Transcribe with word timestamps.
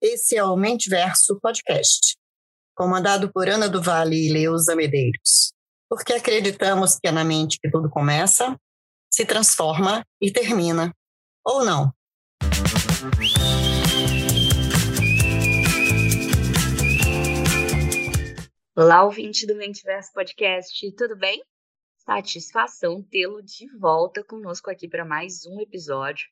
Esse 0.00 0.36
é 0.36 0.44
o 0.44 0.56
Mentiverso 0.56 1.40
Podcast, 1.40 2.16
comandado 2.76 3.32
por 3.32 3.48
Ana 3.48 3.68
do 3.68 3.82
Vale 3.82 4.28
e 4.28 4.32
Leusa 4.32 4.76
Medeiros, 4.76 5.52
porque 5.88 6.12
acreditamos 6.12 6.96
que 6.96 7.08
é 7.08 7.10
na 7.10 7.24
mente 7.24 7.58
que 7.60 7.68
tudo 7.68 7.90
começa, 7.90 8.56
se 9.12 9.26
transforma 9.26 10.04
e 10.20 10.30
termina. 10.30 10.94
Ou 11.44 11.64
não? 11.64 11.92
Olá, 18.76 19.02
ouvinte 19.02 19.44
do 19.44 19.56
Mentiverso 19.56 20.12
Podcast, 20.12 20.92
tudo 20.92 21.16
bem? 21.16 21.42
Satisfação 22.04 23.02
tê-lo 23.02 23.42
de 23.42 23.68
volta 23.78 24.24
conosco 24.24 24.70
aqui 24.70 24.88
para 24.88 25.04
mais 25.04 25.44
um 25.44 25.60
episódio. 25.60 26.28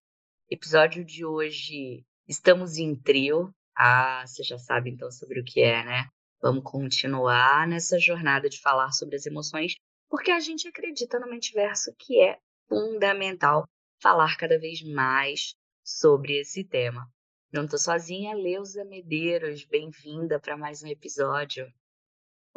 Episódio 0.50 1.04
de 1.04 1.26
hoje, 1.26 2.06
estamos 2.26 2.78
em 2.78 2.96
trio. 2.96 3.54
Ah, 3.76 4.24
você 4.26 4.42
já 4.42 4.58
sabe 4.58 4.88
então 4.90 5.10
sobre 5.12 5.40
o 5.40 5.44
que 5.44 5.60
é, 5.60 5.84
né? 5.84 6.08
Vamos 6.40 6.64
continuar 6.64 7.68
nessa 7.68 7.98
jornada 7.98 8.48
de 8.48 8.58
falar 8.62 8.92
sobre 8.92 9.16
as 9.16 9.26
emoções, 9.26 9.74
porque 10.08 10.30
a 10.30 10.40
gente 10.40 10.66
acredita 10.66 11.20
no 11.20 11.28
Mentiverso 11.28 11.94
que 11.98 12.18
é 12.18 12.38
fundamental 12.66 13.68
falar 14.00 14.38
cada 14.38 14.58
vez 14.58 14.82
mais 14.82 15.54
sobre 15.84 16.40
esse 16.40 16.64
tema. 16.64 17.06
Não 17.52 17.66
estou 17.66 17.78
sozinha, 17.78 18.34
Leusa 18.34 18.86
Medeiros, 18.86 19.66
bem-vinda 19.66 20.40
para 20.40 20.56
mais 20.56 20.82
um 20.82 20.86
episódio. 20.88 21.70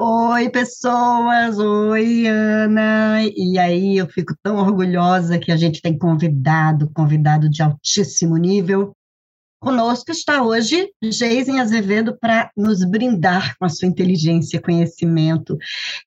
Oi, 0.03 0.49
pessoas! 0.49 1.59
Oi, 1.59 2.25
Ana! 2.25 3.21
E 3.37 3.59
aí, 3.59 3.97
eu 3.97 4.07
fico 4.07 4.33
tão 4.41 4.57
orgulhosa 4.57 5.37
que 5.37 5.51
a 5.51 5.55
gente 5.55 5.79
tem 5.79 5.95
convidado, 5.95 6.89
convidado 6.91 7.47
de 7.47 7.61
altíssimo 7.61 8.35
nível. 8.35 8.93
Conosco 9.61 10.09
está 10.09 10.41
hoje 10.41 10.91
Geisen 11.03 11.59
Azevedo 11.59 12.17
para 12.20 12.49
nos 12.57 12.84
brindar 12.84 13.55
com 13.59 13.65
a 13.65 13.70
sua 13.70 13.87
inteligência, 13.87 14.59
conhecimento 14.59 15.55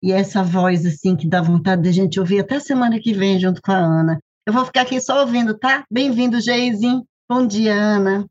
e 0.02 0.10
essa 0.10 0.42
voz 0.42 0.84
assim 0.84 1.14
que 1.14 1.28
dá 1.28 1.40
vontade 1.40 1.82
de 1.82 1.88
a 1.88 1.92
gente 1.92 2.18
ouvir 2.18 2.40
até 2.40 2.58
semana 2.58 2.98
que 2.98 3.12
vem 3.12 3.38
junto 3.38 3.62
com 3.62 3.70
a 3.70 3.76
Ana. 3.76 4.18
Eu 4.44 4.52
vou 4.52 4.64
ficar 4.64 4.80
aqui 4.80 5.00
só 5.00 5.20
ouvindo, 5.20 5.56
tá? 5.56 5.84
Bem-vindo, 5.88 6.40
Geisen. 6.40 7.04
Bom 7.30 7.46
dia, 7.46 7.74
Ana. 7.74 8.26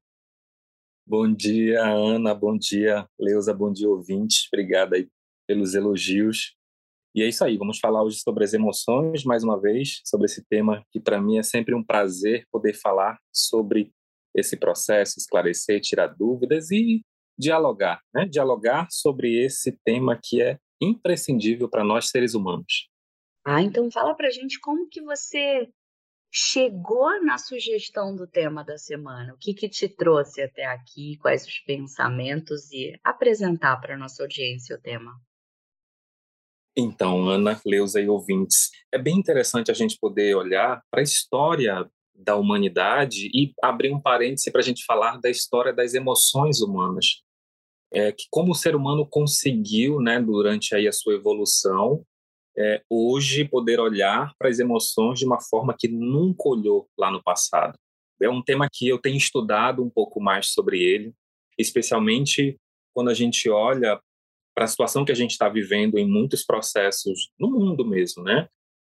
Bom 1.07 1.33
dia, 1.33 1.85
Ana. 1.85 2.35
Bom 2.35 2.57
dia, 2.57 3.07
Leusa. 3.17 3.53
Bom 3.53 3.71
dia, 3.71 3.87
ouvintes. 3.87 4.49
Obrigada 4.51 4.97
aí 4.97 5.07
pelos 5.47 5.73
elogios. 5.73 6.55
E 7.15 7.21
é 7.21 7.27
isso 7.27 7.43
aí, 7.43 7.57
vamos 7.57 7.79
falar 7.79 8.03
hoje 8.03 8.19
sobre 8.19 8.43
as 8.43 8.53
emoções, 8.53 9.23
mais 9.23 9.43
uma 9.43 9.59
vez, 9.59 10.01
sobre 10.03 10.25
esse 10.25 10.43
tema 10.45 10.83
que 10.91 10.99
para 10.99 11.21
mim 11.21 11.37
é 11.37 11.43
sempre 11.43 11.75
um 11.75 11.83
prazer 11.83 12.45
poder 12.51 12.73
falar 12.73 13.19
sobre 13.31 13.91
esse 14.35 14.57
processo, 14.57 15.19
esclarecer, 15.19 15.79
tirar 15.79 16.07
dúvidas 16.07 16.71
e 16.71 17.03
dialogar, 17.37 18.01
né? 18.13 18.25
Dialogar 18.25 18.87
sobre 18.89 19.43
esse 19.43 19.77
tema 19.83 20.19
que 20.21 20.41
é 20.41 20.57
imprescindível 20.81 21.69
para 21.69 21.83
nós 21.83 22.09
seres 22.09 22.33
humanos. 22.33 22.89
Ah, 23.45 23.61
então 23.61 23.91
fala 23.91 24.15
pra 24.15 24.31
gente 24.31 24.59
como 24.59 24.87
que 24.89 25.01
você 25.01 25.69
chegou 26.31 27.23
na 27.23 27.37
sugestão 27.37 28.15
do 28.15 28.25
tema 28.25 28.63
da 28.63 28.77
semana? 28.77 29.33
O 29.33 29.37
que, 29.37 29.53
que 29.53 29.69
te 29.69 29.87
trouxe 29.87 30.41
até 30.41 30.65
aqui? 30.65 31.17
Quais 31.17 31.45
os 31.45 31.59
pensamentos 31.59 32.71
e 32.71 32.99
apresentar 33.03 33.77
para 33.79 33.97
nossa 33.97 34.23
audiência 34.23 34.75
o 34.75 34.81
tema? 34.81 35.11
Então, 36.75 37.27
Ana, 37.27 37.59
Leusa 37.65 38.01
e 38.01 38.09
ouvintes, 38.09 38.71
é 38.91 38.97
bem 38.97 39.17
interessante 39.17 39.69
a 39.69 39.73
gente 39.73 39.97
poder 39.99 40.35
olhar 40.35 40.81
para 40.89 41.01
a 41.01 41.03
história 41.03 41.89
da 42.15 42.35
humanidade 42.35 43.29
e 43.33 43.53
abrir 43.61 43.93
um 43.93 44.01
parêntese 44.01 44.51
para 44.51 44.61
a 44.61 44.63
gente 44.63 44.83
falar 44.85 45.19
da 45.19 45.29
história 45.29 45.73
das 45.73 45.93
emoções 45.93 46.61
humanas. 46.61 47.21
É, 47.91 48.11
que 48.11 48.25
como 48.31 48.51
o 48.51 48.55
ser 48.55 48.75
humano 48.75 49.07
conseguiu, 49.07 49.99
né, 49.99 50.19
durante 50.19 50.75
aí 50.75 50.87
a 50.87 50.91
sua 50.91 51.13
evolução, 51.13 52.03
é, 52.57 52.81
hoje 52.89 53.45
poder 53.45 53.79
olhar 53.79 54.33
para 54.37 54.49
as 54.49 54.57
emoções 54.57 55.19
de 55.19 55.25
uma 55.25 55.39
forma 55.39 55.75
que 55.77 55.87
nunca 55.87 56.49
olhou 56.49 56.87
lá 56.97 57.11
no 57.11 57.21
passado. 57.21 57.77
É 58.21 58.29
um 58.29 58.41
tema 58.41 58.67
que 58.71 58.87
eu 58.87 58.97
tenho 58.97 59.17
estudado 59.17 59.83
um 59.83 59.89
pouco 59.89 60.19
mais 60.19 60.47
sobre 60.47 60.81
ele, 60.81 61.13
especialmente 61.57 62.57
quando 62.95 63.09
a 63.09 63.13
gente 63.13 63.49
olha 63.49 63.99
para 64.55 64.65
a 64.65 64.67
situação 64.67 65.03
que 65.03 65.11
a 65.11 65.15
gente 65.15 65.31
está 65.31 65.49
vivendo 65.49 65.97
em 65.97 66.07
muitos 66.07 66.43
processos 66.43 67.31
no 67.39 67.49
mundo 67.49 67.85
mesmo, 67.85 68.23
né? 68.23 68.47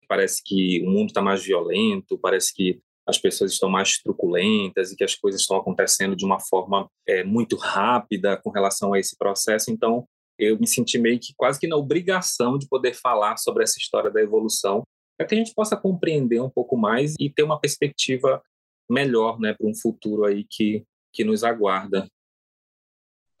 Parece 0.07 0.41
que 0.43 0.81
o 0.85 0.89
mundo 0.89 1.07
está 1.07 1.21
mais 1.21 1.43
violento, 1.43 2.17
parece 2.17 2.53
que 2.53 2.81
as 3.07 3.17
pessoas 3.17 3.51
estão 3.51 3.69
mais 3.69 3.97
truculentas 3.99 4.91
e 4.91 4.95
que 4.95 5.03
as 5.03 5.15
coisas 5.15 5.41
estão 5.41 5.57
acontecendo 5.57 6.15
de 6.15 6.25
uma 6.25 6.39
forma 6.39 6.89
é, 7.07 7.23
muito 7.23 7.55
rápida 7.55 8.37
com 8.37 8.49
relação 8.49 8.93
a 8.93 8.99
esse 8.99 9.17
processo. 9.17 9.71
Então, 9.71 10.05
eu 10.37 10.59
me 10.59 10.67
senti 10.67 10.97
meio 10.97 11.19
que 11.19 11.33
quase 11.35 11.59
que 11.59 11.67
na 11.67 11.75
obrigação 11.75 12.57
de 12.57 12.67
poder 12.67 12.93
falar 12.93 13.37
sobre 13.37 13.63
essa 13.63 13.77
história 13.77 14.09
da 14.09 14.21
evolução, 14.21 14.83
para 15.17 15.27
que 15.27 15.35
a 15.35 15.37
gente 15.37 15.53
possa 15.53 15.77
compreender 15.77 16.41
um 16.41 16.49
pouco 16.49 16.75
mais 16.75 17.15
e 17.19 17.29
ter 17.29 17.43
uma 17.43 17.59
perspectiva 17.59 18.41
melhor, 18.89 19.39
né, 19.39 19.53
para 19.53 19.67
um 19.67 19.75
futuro 19.75 20.25
aí 20.25 20.45
que 20.49 20.83
que 21.13 21.23
nos 21.23 21.43
aguarda. 21.43 22.07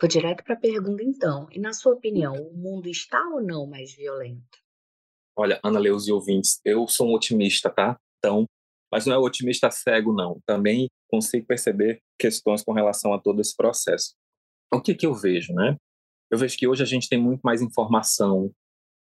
Vou 0.01 0.07
direto 0.07 0.43
para 0.43 0.55
a 0.55 0.59
pergunta 0.59 1.03
então. 1.03 1.47
E 1.51 1.59
na 1.59 1.73
sua 1.73 1.93
opinião, 1.93 2.33
o 2.33 2.57
mundo 2.57 2.89
está 2.89 3.23
ou 3.29 3.39
não 3.39 3.67
mais 3.67 3.93
violento? 3.93 4.57
Olha, 5.37 5.59
Ana 5.63 5.77
Leus 5.77 6.07
e 6.07 6.11
ouvintes, 6.11 6.59
eu 6.65 6.87
sou 6.87 7.07
um 7.07 7.13
otimista, 7.13 7.69
tá? 7.69 7.99
Então, 8.17 8.45
mas 8.91 9.05
não 9.05 9.13
é 9.13 9.19
otimista 9.19 9.69
cego, 9.69 10.11
não. 10.11 10.41
Também 10.43 10.89
consigo 11.07 11.45
perceber 11.45 12.01
questões 12.19 12.63
com 12.63 12.73
relação 12.73 13.13
a 13.13 13.21
todo 13.21 13.41
esse 13.41 13.55
processo. 13.55 14.15
O 14.73 14.81
que 14.81 14.95
que 14.95 15.05
eu 15.05 15.13
vejo, 15.13 15.53
né? 15.53 15.77
Eu 16.31 16.37
vejo 16.39 16.57
que 16.57 16.67
hoje 16.67 16.81
a 16.81 16.87
gente 16.87 17.07
tem 17.07 17.21
muito 17.21 17.41
mais 17.41 17.61
informação. 17.61 18.51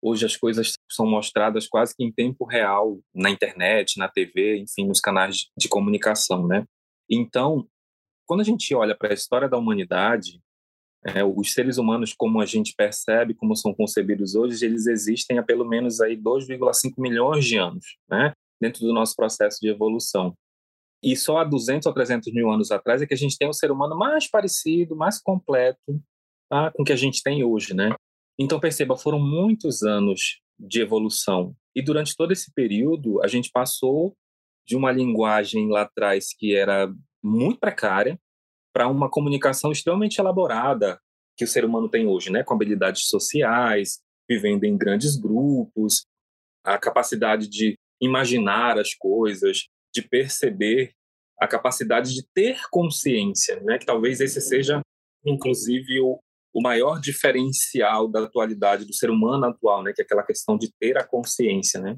Hoje 0.01 0.25
as 0.25 0.35
coisas 0.35 0.73
são 0.91 1.05
mostradas 1.05 1.65
quase 1.65 1.95
que 1.95 2.03
em 2.03 2.11
tempo 2.11 2.43
real 2.43 2.99
na 3.15 3.29
internet, 3.29 3.97
na 3.97 4.09
TV, 4.09 4.57
enfim, 4.57 4.85
nos 4.85 4.99
canais 4.99 5.47
de 5.57 5.69
comunicação, 5.69 6.45
né? 6.45 6.65
Então, 7.09 7.65
quando 8.27 8.41
a 8.41 8.43
gente 8.45 8.75
olha 8.75 8.97
para 8.97 9.11
a 9.11 9.13
história 9.13 9.47
da 9.47 9.57
humanidade, 9.57 10.41
é, 11.05 11.23
os 11.23 11.53
seres 11.53 11.77
humanos, 11.77 12.13
como 12.13 12.41
a 12.41 12.45
gente 12.45 12.73
percebe, 12.75 13.33
como 13.33 13.55
são 13.55 13.73
concebidos 13.73 14.35
hoje, 14.35 14.65
eles 14.65 14.85
existem 14.85 15.37
há 15.37 15.43
pelo 15.43 15.65
menos 15.65 16.01
aí 16.01 16.17
2,5 16.17 16.93
milhões 16.97 17.45
de 17.45 17.57
anos, 17.57 17.97
né? 18.09 18.33
Dentro 18.59 18.81
do 18.81 18.93
nosso 18.93 19.15
processo 19.15 19.59
de 19.61 19.69
evolução. 19.69 20.35
E 21.01 21.15
só 21.15 21.37
há 21.37 21.43
200 21.45 21.85
ou 21.85 21.93
300 21.93 22.33
mil 22.33 22.51
anos 22.51 22.71
atrás 22.71 23.01
é 23.01 23.07
que 23.07 23.13
a 23.13 23.17
gente 23.17 23.37
tem 23.37 23.47
um 23.47 23.53
ser 23.53 23.71
humano 23.71 23.97
mais 23.97 24.29
parecido, 24.29 24.95
mais 24.95 25.21
completo, 25.21 26.01
tá? 26.49 26.71
com 26.71 26.83
o 26.83 26.85
que 26.85 26.91
a 26.91 26.97
gente 26.97 27.23
tem 27.23 27.43
hoje, 27.43 27.73
né? 27.73 27.95
Então, 28.37 28.59
perceba, 28.59 28.97
foram 28.97 29.19
muitos 29.19 29.83
anos 29.83 30.41
de 30.59 30.81
evolução. 30.81 31.55
E 31.73 31.81
durante 31.81 32.15
todo 32.15 32.33
esse 32.33 32.53
período, 32.53 33.23
a 33.23 33.27
gente 33.27 33.49
passou 33.49 34.13
de 34.67 34.75
uma 34.75 34.91
linguagem 34.91 35.69
lá 35.69 35.83
atrás 35.83 36.27
que 36.37 36.53
era 36.53 36.93
muito 37.23 37.59
precária 37.59 38.19
para 38.79 38.87
uma 38.87 39.09
comunicação 39.09 39.73
extremamente 39.73 40.21
elaborada 40.21 41.01
que 41.35 41.43
o 41.43 41.47
ser 41.47 41.65
humano 41.65 41.89
tem 41.89 42.07
hoje, 42.07 42.31
né? 42.31 42.45
Com 42.45 42.53
habilidades 42.53 43.09
sociais, 43.09 43.99
vivendo 44.29 44.63
em 44.63 44.77
grandes 44.77 45.17
grupos, 45.17 46.05
a 46.63 46.77
capacidade 46.77 47.49
de 47.49 47.77
imaginar 47.99 48.79
as 48.79 48.93
coisas, 48.93 49.67
de 49.93 50.01
perceber, 50.01 50.93
a 51.37 51.45
capacidade 51.45 52.13
de 52.13 52.25
ter 52.33 52.61
consciência, 52.71 53.59
né? 53.59 53.77
Que 53.77 53.85
talvez 53.85 54.21
esse 54.21 54.39
seja, 54.39 54.79
inclusive, 55.25 55.99
o, 55.99 56.17
o 56.53 56.61
maior 56.61 57.01
diferencial 57.01 58.07
da 58.07 58.23
atualidade 58.23 58.85
do 58.85 58.93
ser 58.93 59.09
humano 59.09 59.45
atual, 59.45 59.83
né, 59.83 59.91
que 59.93 60.01
é 60.01 60.05
aquela 60.05 60.23
questão 60.23 60.57
de 60.57 60.71
ter 60.79 60.97
a 60.97 61.05
consciência, 61.05 61.81
né? 61.81 61.97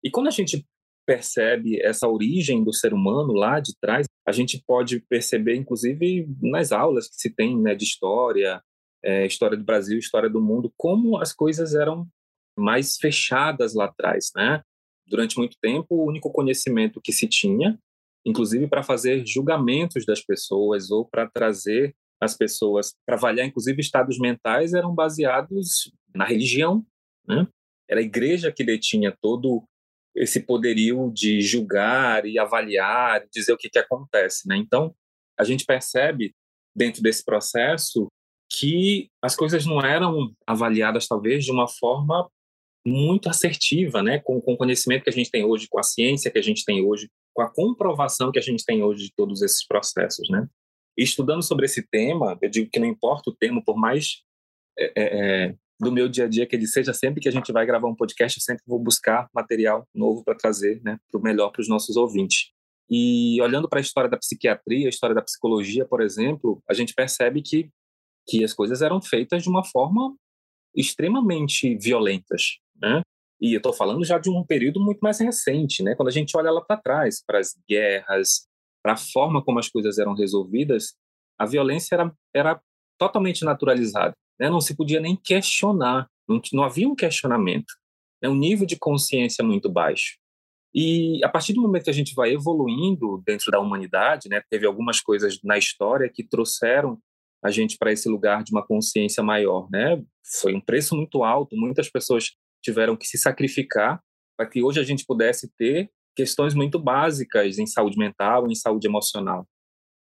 E 0.00 0.12
quando 0.12 0.28
a 0.28 0.30
gente 0.30 0.64
percebe 1.06 1.80
essa 1.82 2.08
origem 2.08 2.64
do 2.64 2.72
ser 2.72 2.92
humano 2.92 3.32
lá 3.32 3.60
de 3.60 3.74
trás, 3.80 4.06
a 4.26 4.32
gente 4.32 4.62
pode 4.66 5.00
perceber, 5.00 5.54
inclusive, 5.56 6.26
nas 6.40 6.72
aulas 6.72 7.08
que 7.08 7.16
se 7.16 7.30
tem 7.30 7.60
né, 7.60 7.74
de 7.74 7.84
história, 7.84 8.62
é, 9.02 9.26
história 9.26 9.56
do 9.56 9.64
Brasil, 9.64 9.98
história 9.98 10.30
do 10.30 10.40
mundo, 10.40 10.72
como 10.76 11.18
as 11.18 11.32
coisas 11.32 11.74
eram 11.74 12.08
mais 12.56 12.96
fechadas 12.96 13.74
lá 13.74 13.86
atrás, 13.86 14.30
né? 14.34 14.62
Durante 15.06 15.36
muito 15.36 15.56
tempo, 15.60 15.86
o 15.90 16.06
único 16.06 16.30
conhecimento 16.32 17.00
que 17.02 17.12
se 17.12 17.28
tinha, 17.28 17.78
inclusive 18.24 18.66
para 18.66 18.82
fazer 18.82 19.26
julgamentos 19.26 20.06
das 20.06 20.22
pessoas 20.22 20.90
ou 20.90 21.04
para 21.04 21.28
trazer 21.28 21.94
as 22.20 22.34
pessoas 22.34 22.94
para 23.04 23.16
avaliar, 23.16 23.46
inclusive, 23.46 23.80
estados 23.80 24.18
mentais, 24.18 24.72
eram 24.72 24.94
baseados 24.94 25.92
na 26.14 26.24
religião. 26.24 26.86
Né? 27.26 27.46
Era 27.88 28.00
a 28.00 28.04
igreja 28.04 28.50
que 28.50 28.64
detinha 28.64 29.14
todo 29.20 29.62
esse 30.14 30.40
poderio 30.40 31.10
de 31.12 31.40
julgar 31.40 32.24
e 32.24 32.38
avaliar, 32.38 33.26
dizer 33.32 33.52
o 33.52 33.56
que, 33.56 33.68
que 33.68 33.78
acontece. 33.78 34.48
Né? 34.48 34.56
Então, 34.56 34.94
a 35.38 35.44
gente 35.44 35.64
percebe, 35.64 36.34
dentro 36.74 37.02
desse 37.02 37.24
processo, 37.24 38.06
que 38.50 39.10
as 39.22 39.34
coisas 39.34 39.66
não 39.66 39.80
eram 39.80 40.32
avaliadas, 40.46 41.08
talvez, 41.08 41.44
de 41.44 41.50
uma 41.50 41.66
forma 41.66 42.28
muito 42.86 43.28
assertiva, 43.28 44.02
né, 44.02 44.18
com, 44.18 44.40
com 44.40 44.52
o 44.52 44.56
conhecimento 44.56 45.04
que 45.04 45.10
a 45.10 45.12
gente 45.12 45.30
tem 45.30 45.44
hoje, 45.44 45.66
com 45.68 45.78
a 45.78 45.82
ciência 45.82 46.30
que 46.30 46.38
a 46.38 46.42
gente 46.42 46.64
tem 46.64 46.84
hoje, 46.84 47.08
com 47.32 47.42
a 47.42 47.50
comprovação 47.50 48.30
que 48.30 48.38
a 48.38 48.42
gente 48.42 48.64
tem 48.64 48.82
hoje 48.82 49.04
de 49.04 49.12
todos 49.16 49.42
esses 49.42 49.66
processos, 49.66 50.28
né? 50.28 50.46
E 50.96 51.02
estudando 51.02 51.42
sobre 51.42 51.64
esse 51.64 51.82
tema, 51.82 52.38
eu 52.40 52.48
digo 52.48 52.70
que 52.70 52.78
não 52.78 52.86
importa 52.86 53.30
o 53.30 53.34
tema, 53.34 53.62
por 53.64 53.76
mais 53.76 54.22
é, 54.78 54.92
é, 54.94 55.46
é 55.46 55.54
do 55.80 55.90
meu 55.90 56.08
dia 56.08 56.24
a 56.24 56.28
dia 56.28 56.46
que 56.46 56.54
ele 56.54 56.66
seja, 56.66 56.92
sempre 56.92 57.20
que 57.20 57.28
a 57.28 57.32
gente 57.32 57.52
vai 57.52 57.66
gravar 57.66 57.88
um 57.88 57.94
podcast, 57.94 58.38
eu 58.38 58.42
sempre 58.42 58.62
vou 58.66 58.78
buscar 58.78 59.28
material 59.34 59.86
novo 59.94 60.22
para 60.24 60.36
trazer, 60.36 60.80
né, 60.82 60.98
para 61.10 61.20
o 61.20 61.22
melhor 61.22 61.50
para 61.50 61.60
os 61.60 61.68
nossos 61.68 61.96
ouvintes. 61.96 62.50
E 62.88 63.40
olhando 63.40 63.68
para 63.68 63.80
a 63.80 63.82
história 63.82 64.10
da 64.10 64.16
psiquiatria, 64.16 64.86
a 64.86 64.90
história 64.90 65.14
da 65.14 65.22
psicologia, 65.22 65.84
por 65.86 66.00
exemplo, 66.00 66.62
a 66.68 66.74
gente 66.74 66.94
percebe 66.94 67.42
que 67.42 67.70
que 68.26 68.42
as 68.42 68.52
coisas 68.52 68.80
eram 68.82 69.02
feitas 69.02 69.42
de 69.42 69.48
uma 69.48 69.62
forma 69.64 70.14
extremamente 70.74 71.76
violentas, 71.76 72.58
né? 72.74 73.02
E 73.40 73.52
eu 73.52 73.58
estou 73.58 73.72
falando 73.72 74.04
já 74.04 74.18
de 74.18 74.30
um 74.30 74.44
período 74.44 74.80
muito 74.80 75.00
mais 75.00 75.20
recente, 75.20 75.82
né? 75.82 75.94
Quando 75.94 76.08
a 76.08 76.12
gente 76.12 76.36
olha 76.36 76.50
lá 76.50 76.62
para 76.62 76.80
trás, 76.80 77.22
para 77.26 77.38
as 77.38 77.54
guerras, 77.68 78.46
para 78.82 78.94
a 78.94 78.96
forma 78.96 79.44
como 79.44 79.58
as 79.58 79.68
coisas 79.68 79.98
eram 79.98 80.14
resolvidas, 80.14 80.94
a 81.38 81.44
violência 81.46 81.94
era, 81.94 82.12
era 82.34 82.60
totalmente 82.98 83.44
naturalizada. 83.44 84.14
Né? 84.38 84.50
Não 84.50 84.60
se 84.60 84.76
podia 84.76 85.00
nem 85.00 85.16
questionar, 85.16 86.08
não, 86.28 86.40
não 86.52 86.64
havia 86.64 86.88
um 86.88 86.94
questionamento. 86.94 87.72
Né? 88.22 88.28
Um 88.28 88.34
nível 88.34 88.66
de 88.66 88.76
consciência 88.76 89.44
muito 89.44 89.70
baixo. 89.70 90.16
E 90.74 91.20
a 91.24 91.28
partir 91.28 91.52
do 91.52 91.62
momento 91.62 91.84
que 91.84 91.90
a 91.90 91.94
gente 91.94 92.14
vai 92.14 92.32
evoluindo 92.32 93.22
dentro 93.24 93.50
da 93.52 93.60
humanidade, 93.60 94.28
né, 94.28 94.42
teve 94.50 94.66
algumas 94.66 95.00
coisas 95.00 95.38
na 95.44 95.56
história 95.56 96.10
que 96.12 96.26
trouxeram 96.26 96.98
a 97.44 97.50
gente 97.50 97.76
para 97.78 97.92
esse 97.92 98.08
lugar 98.08 98.42
de 98.42 98.50
uma 98.50 98.66
consciência 98.66 99.22
maior, 99.22 99.68
né? 99.70 100.02
Foi 100.40 100.54
um 100.54 100.60
preço 100.60 100.96
muito 100.96 101.22
alto, 101.22 101.54
muitas 101.54 101.90
pessoas 101.90 102.32
tiveram 102.62 102.96
que 102.96 103.06
se 103.06 103.18
sacrificar 103.18 104.02
para 104.36 104.48
que 104.48 104.62
hoje 104.62 104.80
a 104.80 104.82
gente 104.82 105.04
pudesse 105.04 105.52
ter 105.56 105.90
questões 106.16 106.54
muito 106.54 106.78
básicas 106.78 107.58
em 107.58 107.66
saúde 107.66 107.98
mental, 107.98 108.50
em 108.50 108.54
saúde 108.54 108.86
emocional. 108.86 109.46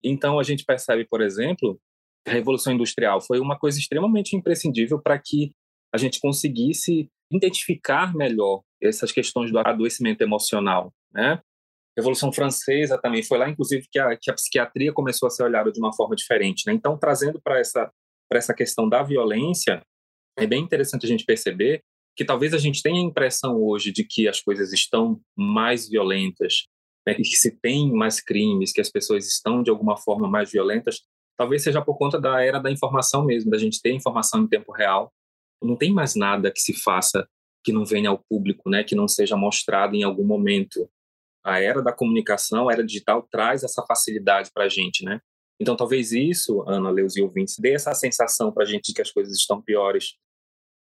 Então 0.03 0.39
a 0.39 0.43
gente 0.43 0.65
percebe, 0.65 1.05
por 1.05 1.21
exemplo, 1.21 1.79
a 2.27 2.31
revolução 2.31 2.73
industrial 2.73 3.21
foi 3.21 3.39
uma 3.39 3.57
coisa 3.57 3.79
extremamente 3.79 4.35
imprescindível 4.35 5.01
para 5.01 5.17
que 5.17 5.53
a 5.93 5.97
gente 5.97 6.19
conseguisse 6.19 7.09
identificar 7.31 8.13
melhor 8.15 8.61
essas 8.81 9.11
questões 9.11 9.51
do 9.51 9.59
adoecimento 9.59 10.21
emocional, 10.21 10.93
né? 11.13 11.41
Revolução 11.97 12.31
Francesa 12.31 12.99
também 13.01 13.23
foi 13.23 13.39
lá, 13.39 13.49
inclusive, 13.49 13.87
que 13.91 13.97
a, 13.97 14.15
que 14.15 14.29
a 14.29 14.33
psiquiatria 14.33 14.93
começou 14.93 15.25
a 15.25 15.31
ser 15.31 15.41
olhada 15.41 15.71
de 15.71 15.79
uma 15.79 15.91
forma 15.91 16.15
diferente. 16.15 16.63
Né? 16.67 16.73
Então, 16.73 16.95
trazendo 16.95 17.41
para 17.41 17.59
essa, 17.59 17.91
essa 18.31 18.53
questão 18.53 18.87
da 18.87 19.01
violência, 19.01 19.81
é 20.37 20.45
bem 20.45 20.61
interessante 20.61 21.07
a 21.07 21.09
gente 21.09 21.25
perceber 21.25 21.81
que 22.15 22.23
talvez 22.23 22.53
a 22.53 22.59
gente 22.59 22.83
tenha 22.83 22.99
a 22.99 23.03
impressão 23.03 23.59
hoje 23.59 23.91
de 23.91 24.03
que 24.03 24.27
as 24.27 24.39
coisas 24.39 24.71
estão 24.71 25.19
mais 25.35 25.89
violentas, 25.89 26.67
né? 27.05 27.15
que 27.15 27.23
se 27.23 27.59
tem 27.59 27.91
mais 27.91 28.21
crimes, 28.21 28.71
que 28.71 28.81
as 28.81 28.91
pessoas 28.91 29.25
estão, 29.25 29.63
de 29.63 29.71
alguma 29.71 29.97
forma, 29.97 30.29
mais 30.29 30.51
violentas, 30.51 31.01
talvez 31.37 31.63
seja 31.63 31.81
por 31.81 31.97
conta 31.97 32.19
da 32.19 32.43
era 32.43 32.59
da 32.59 32.71
informação 32.71 33.23
mesmo, 33.23 33.51
da 33.51 33.57
gente 33.57 33.81
ter 33.81 33.93
informação 33.93 34.41
em 34.41 34.47
tempo 34.47 34.71
real. 34.71 35.13
Não 35.61 35.75
tem 35.75 35.93
mais 35.93 36.15
nada 36.15 36.51
que 36.51 36.59
se 36.59 36.73
faça 36.73 37.27
que 37.63 37.71
não 37.71 37.85
venha 37.85 38.09
ao 38.09 38.23
público, 38.29 38.69
né, 38.69 38.83
que 38.83 38.95
não 38.95 39.07
seja 39.07 39.35
mostrado 39.35 39.95
em 39.95 40.03
algum 40.03 40.25
momento. 40.25 40.89
A 41.43 41.59
era 41.59 41.81
da 41.81 41.91
comunicação, 41.91 42.69
a 42.69 42.73
era 42.73 42.83
digital 42.83 43.27
traz 43.29 43.63
essa 43.63 43.83
facilidade 43.85 44.49
para 44.53 44.65
a 44.65 44.69
gente, 44.69 45.03
né? 45.03 45.21
Então, 45.59 45.75
talvez 45.75 46.11
isso, 46.11 46.63
Ana, 46.67 46.89
Leus 46.89 47.15
e 47.15 47.21
ouvintes, 47.21 47.57
dê 47.57 47.73
essa 47.73 47.93
sensação 47.93 48.51
para 48.51 48.63
a 48.63 48.65
gente 48.65 48.87
de 48.87 48.93
que 48.93 49.01
as 49.01 49.11
coisas 49.11 49.35
estão 49.35 49.61
piores. 49.61 50.15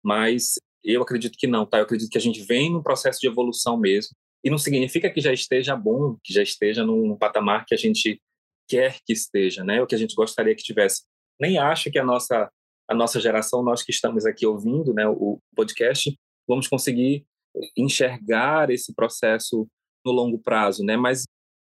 Mas 0.04 0.60
eu 0.84 1.01
acredito 1.01 1.38
que 1.38 1.48
não, 1.48 1.66
tá? 1.66 1.78
Eu 1.78 1.84
acredito 1.84 2.10
que 2.10 2.18
a 2.18 2.22
gente 2.22 2.42
vem 2.42 2.72
num 2.72 2.84
processo 2.84 3.19
de 3.19 3.28
evolução 3.28 3.78
mesmo. 3.78 4.13
E 4.44 4.50
não 4.50 4.58
significa 4.58 5.10
que 5.10 5.22
já 5.22 5.34
esteja 5.34 5.75
bom, 5.75 6.18
que 6.24 6.34
já 6.34 6.44
esteja 6.44 6.86
num 6.86 7.16
patamar 7.18 7.66
que 7.66 7.74
a 7.74 7.78
gente 7.78 8.22
quer 8.68 8.98
que 9.06 9.14
esteja, 9.14 9.64
né? 9.64 9.82
O 9.82 9.88
que 9.88 9.96
a 9.96 9.98
gente 9.98 10.16
gostaria 10.16 10.56
que 10.56 10.64
tivesse. 10.64 11.04
Nem 11.40 11.58
acho 11.58 11.92
que 11.92 12.00
a 12.00 12.04
nossa 12.04 12.50
a 12.88 12.94
nossa 12.94 13.20
geração, 13.20 13.64
nós 13.64 13.82
que 13.82 13.92
estamos 13.92 14.26
aqui 14.26 14.46
ouvindo, 14.46 14.94
né, 14.94 15.08
o 15.08 15.40
podcast, 15.56 16.16
vamos 16.48 16.68
conseguir 16.68 17.26
enxergar 17.76 18.70
esse 18.70 18.94
processo 18.94 19.68
no 20.06 20.12
longo 20.12 20.38
prazo, 20.38 20.84
né? 20.84 20.96
Mas 20.96 21.24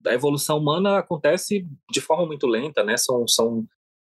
a 0.05 0.13
evolução 0.13 0.59
humana 0.59 0.99
acontece 0.99 1.65
de 1.89 2.01
forma 2.01 2.25
muito 2.25 2.45
lenta, 2.45 2.83
né? 2.83 2.97
São, 2.97 3.27
são 3.27 3.65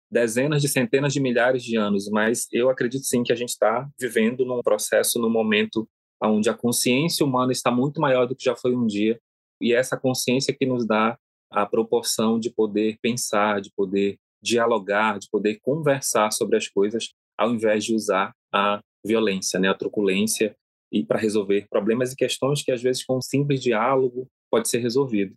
dezenas 0.09 0.61
de 0.61 0.67
centenas 0.67 1.13
de 1.13 1.19
milhares 1.19 1.63
de 1.63 1.77
anos, 1.77 2.09
mas 2.09 2.47
eu 2.51 2.69
acredito 2.69 3.03
sim 3.03 3.21
que 3.21 3.31
a 3.33 3.35
gente 3.35 3.49
está 3.49 3.87
vivendo 3.99 4.45
num 4.45 4.61
processo, 4.61 5.19
num 5.19 5.29
momento 5.29 5.87
onde 6.23 6.49
a 6.49 6.53
consciência 6.53 7.25
humana 7.25 7.51
está 7.51 7.69
muito 7.69 8.01
maior 8.01 8.25
do 8.25 8.35
que 8.35 8.45
já 8.45 8.55
foi 8.55 8.75
um 8.75 8.87
dia, 8.87 9.19
e 9.61 9.73
é 9.73 9.77
essa 9.77 9.97
consciência 9.97 10.55
que 10.57 10.65
nos 10.65 10.87
dá 10.87 11.17
a 11.49 11.65
proporção 11.65 12.39
de 12.39 12.49
poder 12.49 12.97
pensar, 13.01 13.61
de 13.61 13.71
poder 13.75 14.17
dialogar, 14.41 15.19
de 15.19 15.27
poder 15.29 15.59
conversar 15.61 16.31
sobre 16.31 16.57
as 16.57 16.67
coisas, 16.67 17.09
ao 17.37 17.53
invés 17.53 17.83
de 17.83 17.95
usar 17.95 18.33
a 18.53 18.79
violência, 19.05 19.59
né, 19.59 19.69
a 19.69 19.73
truculência, 19.73 20.55
e 20.91 21.03
para 21.03 21.19
resolver 21.19 21.67
problemas 21.69 22.13
e 22.13 22.15
questões 22.15 22.63
que 22.63 22.71
às 22.71 22.81
vezes 22.81 23.03
com 23.03 23.17
um 23.17 23.21
simples 23.21 23.61
diálogo 23.61 24.27
pode 24.49 24.69
ser 24.69 24.79
resolvido. 24.79 25.35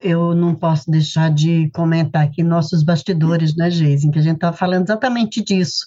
Eu 0.00 0.34
não 0.34 0.54
posso 0.54 0.90
deixar 0.90 1.32
de 1.32 1.70
comentar 1.70 2.24
aqui 2.24 2.42
nossos 2.42 2.84
bastidores, 2.84 3.56
né, 3.56 3.70
Geisen, 3.70 4.10
que 4.10 4.18
a 4.18 4.22
gente 4.22 4.36
está 4.36 4.52
falando 4.52 4.84
exatamente 4.84 5.42
disso, 5.42 5.86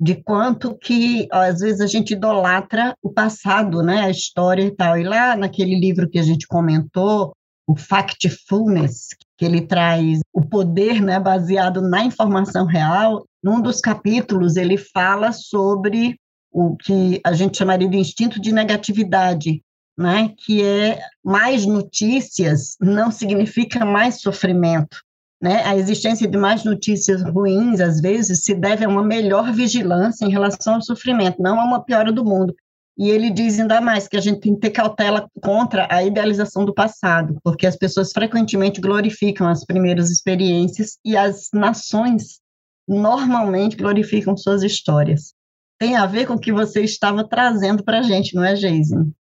de 0.00 0.22
quanto 0.22 0.76
que 0.78 1.26
às 1.32 1.58
vezes 1.58 1.80
a 1.80 1.86
gente 1.86 2.12
idolatra 2.12 2.94
o 3.02 3.12
passado, 3.12 3.82
né, 3.82 4.02
a 4.02 4.10
história 4.10 4.62
e 4.62 4.70
tal. 4.70 4.96
E 4.96 5.02
lá 5.02 5.34
naquele 5.36 5.78
livro 5.78 6.08
que 6.08 6.18
a 6.18 6.22
gente 6.22 6.46
comentou, 6.46 7.32
o 7.68 7.76
Factfulness, 7.76 9.08
que 9.36 9.44
ele 9.44 9.60
traz 9.60 10.20
o 10.32 10.40
poder 10.40 11.02
né, 11.02 11.20
baseado 11.20 11.82
na 11.82 12.02
informação 12.02 12.64
real. 12.64 13.26
Num 13.44 13.60
dos 13.60 13.78
capítulos, 13.78 14.56
ele 14.56 14.78
fala 14.78 15.32
sobre 15.32 16.18
o 16.50 16.74
que 16.76 17.20
a 17.22 17.34
gente 17.34 17.58
chamaria 17.58 17.88
de 17.88 17.98
instinto 17.98 18.40
de 18.40 18.52
negatividade, 18.52 19.62
né, 19.98 20.32
que 20.38 20.64
é 20.64 20.98
mais 21.22 21.66
notícias 21.66 22.76
não 22.80 23.10
significa 23.10 23.84
mais 23.84 24.22
sofrimento. 24.22 25.02
Né? 25.40 25.62
A 25.64 25.76
existência 25.76 26.26
de 26.26 26.38
mais 26.38 26.64
notícias 26.64 27.22
ruins, 27.22 27.80
às 27.80 28.00
vezes, 28.00 28.44
se 28.44 28.54
deve 28.54 28.86
a 28.86 28.88
uma 28.88 29.04
melhor 29.04 29.52
vigilância 29.52 30.24
em 30.24 30.30
relação 30.30 30.76
ao 30.76 30.82
sofrimento, 30.82 31.40
não 31.40 31.60
a 31.60 31.64
uma 31.64 31.84
piora 31.84 32.10
do 32.10 32.24
mundo. 32.24 32.54
E 32.98 33.10
ele 33.10 33.30
diz 33.30 33.60
ainda 33.60 33.80
mais 33.80 34.08
que 34.08 34.16
a 34.16 34.20
gente 34.20 34.40
tem 34.40 34.54
que 34.54 34.60
ter 34.60 34.70
cautela 34.70 35.30
contra 35.40 35.86
a 35.88 36.02
idealização 36.02 36.64
do 36.64 36.74
passado, 36.74 37.38
porque 37.44 37.64
as 37.64 37.76
pessoas 37.76 38.10
frequentemente 38.10 38.80
glorificam 38.80 39.46
as 39.46 39.64
primeiras 39.64 40.10
experiências 40.10 40.98
e 41.04 41.16
as 41.16 41.48
nações 41.54 42.40
normalmente 42.88 43.76
glorificam 43.76 44.36
suas 44.36 44.64
histórias. 44.64 45.32
Tem 45.78 45.94
a 45.94 46.06
ver 46.06 46.26
com 46.26 46.34
o 46.34 46.40
que 46.40 46.50
você 46.50 46.82
estava 46.82 47.22
trazendo 47.22 47.84
para 47.84 48.00
a 48.00 48.02
gente, 48.02 48.34
não 48.34 48.42
é, 48.42 48.54
Jason? 48.54 49.12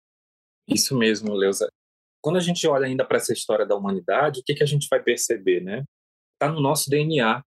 Isso 0.68 0.98
mesmo, 0.98 1.34
Leusa. 1.34 1.70
Quando 2.20 2.38
a 2.38 2.42
gente 2.42 2.68
olha 2.68 2.88
ainda 2.88 3.06
para 3.06 3.18
essa 3.18 3.32
história 3.32 3.66
da 3.66 3.76
humanidade, 3.76 4.40
o 4.40 4.44
que, 4.44 4.56
que 4.56 4.64
a 4.64 4.68
gente 4.68 4.88
vai 4.90 5.02
perceber, 5.04 5.62
né? 5.62 5.84
Está 6.34 6.52
no 6.52 6.60
nosso 6.60 6.90
DNA. 6.90 7.44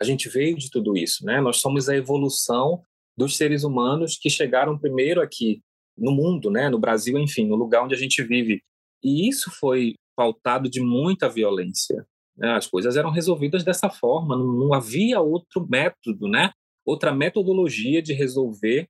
A 0.00 0.04
gente 0.04 0.28
veio 0.28 0.56
de 0.56 0.70
tudo 0.70 0.96
isso, 0.96 1.24
né? 1.24 1.40
Nós 1.40 1.56
somos 1.56 1.88
a 1.88 1.96
evolução 1.96 2.84
dos 3.16 3.36
seres 3.36 3.64
humanos 3.64 4.18
que 4.20 4.28
chegaram 4.28 4.78
primeiro 4.78 5.20
aqui 5.20 5.62
no 5.96 6.10
mundo, 6.10 6.50
né, 6.50 6.68
no 6.68 6.78
Brasil, 6.78 7.16
enfim, 7.18 7.46
no 7.46 7.54
lugar 7.54 7.84
onde 7.84 7.94
a 7.94 7.98
gente 7.98 8.22
vive. 8.22 8.62
E 9.02 9.28
isso 9.28 9.50
foi 9.50 9.94
pautado 10.16 10.68
de 10.68 10.80
muita 10.80 11.28
violência. 11.28 12.06
Né? 12.36 12.52
As 12.52 12.66
coisas 12.66 12.96
eram 12.96 13.10
resolvidas 13.10 13.62
dessa 13.62 13.88
forma, 13.88 14.36
não, 14.36 14.52
não 14.52 14.74
havia 14.74 15.20
outro 15.20 15.66
método, 15.68 16.28
né? 16.28 16.50
outra 16.84 17.14
metodologia 17.14 18.02
de 18.02 18.12
resolver 18.12 18.88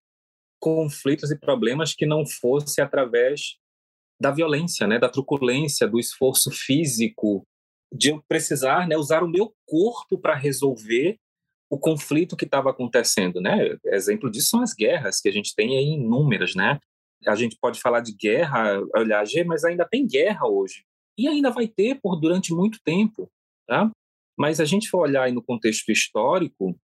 conflitos 0.58 1.30
e 1.30 1.38
problemas 1.38 1.94
que 1.94 2.06
não 2.06 2.24
fosse 2.26 2.80
através 2.80 3.56
da 4.20 4.30
violência, 4.30 4.86
né, 4.86 4.98
da 4.98 5.08
truculência, 5.08 5.86
do 5.86 5.98
esforço 5.98 6.50
físico, 6.50 7.46
de 7.92 8.10
eu 8.10 8.22
precisar 8.26 8.88
né, 8.88 8.96
usar 8.96 9.22
o 9.22 9.28
meu 9.28 9.54
corpo 9.66 10.18
para 10.18 10.34
resolver 10.34 11.18
o 11.74 11.78
conflito 11.78 12.36
que 12.36 12.44
estava 12.44 12.70
acontecendo, 12.70 13.40
né? 13.40 13.76
Exemplo 13.86 14.30
disso 14.30 14.50
são 14.50 14.62
as 14.62 14.72
guerras 14.72 15.20
que 15.20 15.28
a 15.28 15.32
gente 15.32 15.52
tem 15.56 15.76
aí 15.76 15.94
inúmeras, 15.94 16.54
né? 16.54 16.78
A 17.26 17.34
gente 17.34 17.58
pode 17.60 17.80
falar 17.80 17.98
de 17.98 18.14
guerra, 18.14 18.80
olhar, 18.94 19.24
mas 19.44 19.64
ainda 19.64 19.84
tem 19.84 20.06
guerra 20.06 20.46
hoje 20.46 20.84
e 21.18 21.26
ainda 21.26 21.50
vai 21.50 21.66
ter 21.66 22.00
por 22.00 22.14
durante 22.14 22.54
muito 22.54 22.78
tempo, 22.84 23.28
tá? 23.66 23.90
Mas 24.38 24.60
a 24.60 24.64
gente 24.64 24.88
for 24.88 25.00
olhar 25.00 25.32
no 25.32 25.42
contexto 25.42 25.90
histórico, 25.90 26.78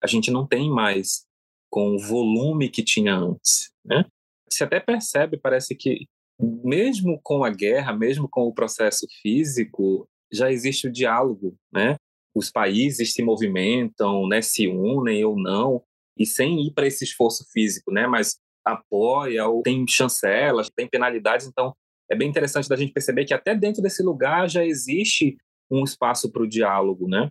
a 0.00 0.06
gente 0.06 0.30
não 0.30 0.46
tem 0.46 0.70
mais 0.70 1.26
com 1.68 1.96
o 1.96 1.98
volume 1.98 2.68
que 2.68 2.84
tinha 2.84 3.16
antes, 3.16 3.72
né? 3.84 4.04
Você 4.48 4.62
até 4.62 4.78
percebe, 4.78 5.36
parece 5.36 5.74
que 5.74 6.06
mesmo 6.40 7.18
com 7.24 7.42
a 7.42 7.50
guerra, 7.50 7.92
mesmo 7.92 8.28
com 8.28 8.42
o 8.42 8.54
processo 8.54 9.04
físico, 9.20 10.08
já 10.32 10.48
existe 10.52 10.86
o 10.86 10.92
diálogo, 10.92 11.56
né? 11.72 11.96
Os 12.38 12.50
países 12.50 13.12
se 13.12 13.22
movimentam, 13.22 14.26
né, 14.28 14.40
se 14.40 14.68
unem 14.68 15.24
ou 15.24 15.36
não, 15.36 15.82
e 16.16 16.24
sem 16.24 16.66
ir 16.66 16.72
para 16.72 16.86
esse 16.86 17.04
esforço 17.04 17.44
físico, 17.52 17.92
né, 17.92 18.06
mas 18.06 18.38
apoia 18.64 19.46
ou 19.46 19.62
tem 19.62 19.84
chancelas, 19.88 20.70
tem 20.74 20.88
penalidades. 20.88 21.46
Então, 21.46 21.74
é 22.10 22.16
bem 22.16 22.28
interessante 22.28 22.68
da 22.68 22.76
gente 22.76 22.92
perceber 22.92 23.24
que 23.24 23.34
até 23.34 23.54
dentro 23.54 23.82
desse 23.82 24.02
lugar 24.02 24.48
já 24.48 24.64
existe 24.64 25.36
um 25.70 25.84
espaço 25.84 26.30
para 26.32 26.42
o 26.42 26.48
diálogo, 26.48 27.06
né? 27.06 27.30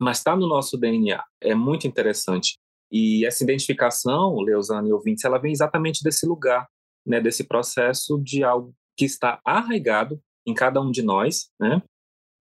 Mas 0.00 0.18
está 0.18 0.34
no 0.34 0.46
nosso 0.46 0.78
DNA. 0.78 1.22
É 1.40 1.54
muito 1.54 1.86
interessante. 1.86 2.58
E 2.90 3.26
essa 3.26 3.44
identificação, 3.44 4.36
Leusane 4.40 4.88
e 4.88 4.92
ouvintes, 4.92 5.24
ela 5.24 5.38
vem 5.38 5.52
exatamente 5.52 6.02
desse 6.02 6.26
lugar, 6.26 6.66
né? 7.06 7.20
Desse 7.20 7.44
processo 7.44 8.18
de 8.22 8.42
algo 8.42 8.74
que 8.96 9.04
está 9.04 9.38
arraigado 9.44 10.18
em 10.46 10.54
cada 10.54 10.80
um 10.80 10.90
de 10.90 11.02
nós, 11.02 11.50
né? 11.60 11.82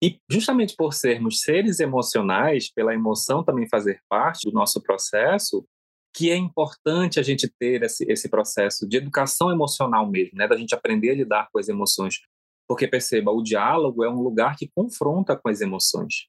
E 0.02 0.19
justamente 0.30 0.75
por 0.76 0.95
sermos 0.95 1.40
seres 1.40 1.78
emocionais, 1.78 2.73
pela 2.73 2.95
emoção 2.95 3.45
também 3.45 3.69
fazer 3.69 4.00
parte 4.09 4.49
do 4.49 4.54
nosso 4.54 4.80
processo, 4.83 5.66
que 6.14 6.30
é 6.30 6.37
importante 6.37 7.21
a 7.21 7.23
gente 7.23 7.49
ter 7.59 7.83
esse, 7.83 8.04
esse 8.11 8.28
processo 8.28 8.88
de 8.88 8.97
educação 8.97 9.50
emocional 9.50 10.11
mesmo, 10.11 10.38
né? 10.38 10.49
Da 10.49 10.57
gente 10.57 10.75
aprender 10.75 11.11
a 11.11 11.14
lidar 11.14 11.49
com 11.52 11.59
as 11.59 11.69
emoções. 11.69 12.19
Porque 12.66 12.88
perceba, 12.88 13.30
o 13.30 13.42
diálogo 13.42 14.02
é 14.04 14.11
um 14.11 14.23
lugar 14.23 14.57
que 14.57 14.71
confronta 14.75 15.37
com 15.37 15.49
as 15.49 15.61
emoções, 15.61 16.26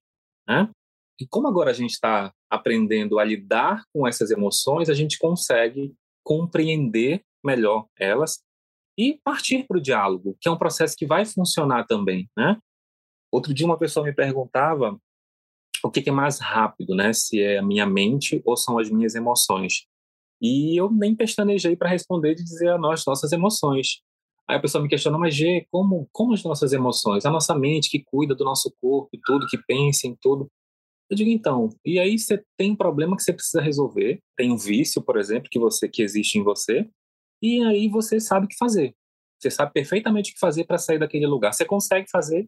né? 0.48 0.70
E 1.20 1.28
como 1.28 1.48
agora 1.48 1.70
a 1.70 1.74
gente 1.74 1.92
está 1.92 2.34
aprendendo 2.50 3.20
a 3.20 3.24
lidar 3.24 3.84
com 3.94 4.08
essas 4.08 4.32
emoções, 4.32 4.90
a 4.90 4.94
gente 4.94 5.20
consegue 5.20 5.94
compreender 6.26 7.24
melhor 7.44 7.88
elas 7.98 8.40
e 8.98 9.20
partir 9.24 9.66
para 9.68 9.78
o 9.78 9.82
diálogo, 9.82 10.36
que 10.42 10.50
é 10.50 10.52
um 10.52 10.58
processo 10.58 10.96
que 10.98 11.06
vai 11.06 11.26
funcionar 11.26 11.86
também, 11.86 12.30
né? 12.36 12.58
Outro 13.32 13.54
dia 13.54 13.66
uma 13.66 13.78
pessoa 13.78 14.06
me 14.06 14.14
perguntava 14.14 15.00
o 15.84 15.90
que 15.90 16.08
é 16.08 16.12
mais 16.12 16.40
rápido, 16.40 16.96
né? 16.96 17.14
Se 17.14 17.42
é 17.42 17.58
a 17.58 17.64
minha 17.64 17.86
mente 17.86 18.42
ou 18.46 18.56
são 18.56 18.78
as 18.78 18.90
minhas 18.90 19.16
emoções. 19.16 19.86
E 20.42 20.80
eu 20.80 20.92
nem 20.92 21.16
pestanejei 21.16 21.76
para 21.76 21.90
responder 21.90 22.36
de 22.36 22.44
dizer 22.44 22.70
a 22.70 22.78
nós 22.78 23.06
nossas 23.06 23.32
emoções. 23.32 24.02
Aí 24.48 24.58
a 24.58 24.60
pessoa 24.60 24.84
me 24.84 24.90
questiona, 24.90 25.18
mas 25.18 25.36
Gê, 25.36 25.66
como, 25.72 26.10
como 26.12 26.34
as 26.34 26.44
nossas 26.44 26.74
emoções? 26.74 27.26
A 27.26 27.32
nossa 27.32 27.56
mente 27.56 27.90
que 27.90 28.04
cuida 28.04 28.36
do 28.36 28.44
nosso 28.44 28.74
corpo 28.82 29.10
e 29.14 29.20
tudo, 29.24 29.48
que 29.48 29.58
pensa 29.58 30.08
em 30.08 30.16
tudo. 30.20 30.52
Eu 31.10 31.16
digo, 31.16 31.30
então, 31.30 31.70
e 31.86 32.00
aí 32.00 32.18
você 32.18 32.44
tem 32.58 32.72
um 32.72 32.76
problema 32.76 33.16
que 33.16 33.24
você 33.24 33.34
precisa 33.34 33.62
resolver, 33.62 34.20
tem 34.36 34.52
um 34.52 34.58
vício, 34.58 35.02
por 35.02 35.18
exemplo, 35.18 35.50
que 35.50 35.60
você 35.60 35.88
que 35.88 36.02
existe 36.02 36.38
em 36.38 36.44
você, 36.44 36.90
e 37.42 37.62
aí 37.64 37.88
você 37.90 38.20
sabe 38.20 38.46
o 38.46 38.50
que 38.50 38.56
fazer. 38.58 38.96
Você 39.40 39.52
sabe 39.52 39.74
perfeitamente 39.74 40.32
o 40.32 40.34
que 40.34 40.40
fazer 40.40 40.64
para 40.64 40.78
sair 40.78 41.00
daquele 41.00 41.28
lugar. 41.28 41.54
Você 41.54 41.66
consegue 41.66 42.10
fazer, 42.10 42.48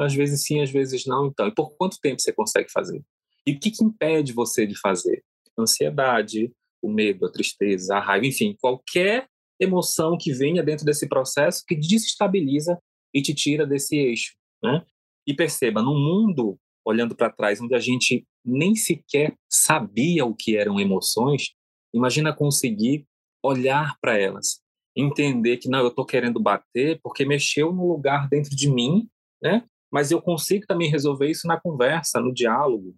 às 0.00 0.14
vezes 0.14 0.44
sim, 0.44 0.60
às 0.60 0.70
vezes 0.70 1.06
não. 1.06 1.26
Então, 1.26 1.46
e 1.46 1.54
por 1.54 1.76
quanto 1.76 2.00
tempo 2.00 2.20
você 2.20 2.32
consegue 2.32 2.70
fazer? 2.70 3.02
E 3.46 3.52
o 3.52 3.60
que, 3.60 3.70
que 3.70 3.84
impede 3.84 4.32
você 4.32 4.66
de 4.66 4.78
fazer? 4.78 5.22
Ansiedade, 5.58 6.52
o 6.82 6.90
medo, 6.90 7.26
a 7.26 7.32
tristeza, 7.32 7.96
a 7.96 8.00
raiva, 8.00 8.26
enfim, 8.26 8.56
qualquer 8.60 9.28
emoção 9.60 10.18
que 10.18 10.32
venha 10.32 10.62
dentro 10.62 10.84
desse 10.84 11.08
processo 11.08 11.64
que 11.66 11.74
desestabiliza 11.74 12.78
e 13.14 13.22
te 13.22 13.34
tira 13.34 13.66
desse 13.66 13.96
eixo, 13.96 14.34
né? 14.62 14.84
E 15.26 15.34
perceba, 15.34 15.82
num 15.82 15.98
mundo 15.98 16.58
olhando 16.84 17.16
para 17.16 17.32
trás, 17.32 17.60
onde 17.60 17.74
a 17.74 17.80
gente 17.80 18.24
nem 18.44 18.74
sequer 18.76 19.34
sabia 19.50 20.24
o 20.24 20.34
que 20.34 20.56
eram 20.56 20.78
emoções, 20.78 21.52
imagina 21.92 22.34
conseguir 22.34 23.06
olhar 23.42 23.96
para 24.00 24.16
elas, 24.18 24.60
entender 24.94 25.56
que 25.56 25.68
não, 25.68 25.80
eu 25.80 25.88
estou 25.88 26.06
querendo 26.06 26.40
bater 26.40 27.00
porque 27.02 27.24
mexeu 27.24 27.72
no 27.72 27.88
lugar 27.88 28.28
dentro 28.28 28.54
de 28.54 28.70
mim, 28.70 29.08
né? 29.42 29.64
Mas 29.96 30.10
eu 30.10 30.20
consigo 30.20 30.66
também 30.66 30.90
resolver 30.90 31.30
isso 31.30 31.46
na 31.46 31.58
conversa, 31.58 32.20
no 32.20 32.30
diálogo. 32.30 32.94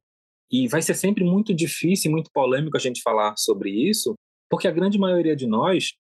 E 0.51 0.67
vai 0.67 0.83
ser 0.83 0.95
sempre 0.95 1.23
muito 1.23 1.55
difícil, 1.55 2.11
muito 2.11 2.29
polêmico 2.35 2.77
a 2.77 2.81
gente 2.81 3.03
falar 3.03 3.37
sobre 3.37 3.71
isso, 3.71 4.17
porque 4.51 4.67
a 4.67 4.73
grande 4.73 4.99
maioria 4.99 5.37
de 5.37 5.47
nós, 5.47 5.93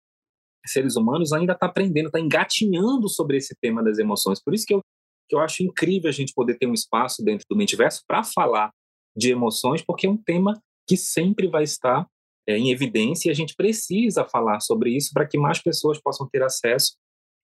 seres 0.67 0.97
humanos, 0.97 1.33
ainda 1.33 1.53
está 1.53 1.67
aprendendo, 1.67 2.07
está 2.07 2.19
engatinhando 2.19 3.09
sobre 3.09 3.37
esse 3.37 3.55
tema 3.61 3.81
das 3.81 4.01
emoções. 4.01 4.43
Por 4.43 4.53
isso 4.53 4.67
que 4.67 4.75
eu, 4.75 4.81
que 5.29 5.37
eu 5.37 5.39
acho 5.39 5.63
incrível 5.63 6.09
a 6.09 6.13
gente 6.13 6.35
poder 6.35 6.59
ter 6.59 6.67
um 6.67 6.75
espaço 6.75 7.23
dentro 7.23 7.47
do 7.49 7.57
Mentiverso 7.57 8.03
para 8.05 8.25
falar 8.25 8.73
de 9.17 9.31
emoções, 9.31 9.81
porque 9.81 10.09
é 10.09 10.11
um 10.11 10.17
tema 10.17 10.61
que 10.85 10.97
sempre 10.97 11.47
vai 11.47 11.63
estar 11.63 12.09
é, 12.45 12.59
em 12.59 12.73
evidência 12.73 13.29
e 13.29 13.31
a 13.31 13.35
gente 13.37 13.55
precisa 13.55 14.25
falar 14.25 14.59
sobre 14.59 14.97
isso 14.97 15.13
para 15.15 15.29
que 15.29 15.39
mais 15.39 15.63
pessoas 15.63 16.01
possam 16.03 16.29
ter 16.29 16.43
acesso 16.43 16.97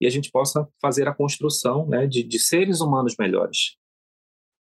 e 0.02 0.06
a 0.06 0.10
gente 0.10 0.32
possa 0.32 0.68
fazer 0.80 1.06
a 1.06 1.14
construção 1.14 1.86
né, 1.86 2.08
de, 2.08 2.24
de 2.24 2.38
seres 2.40 2.80
humanos 2.80 3.14
melhores. 3.16 3.76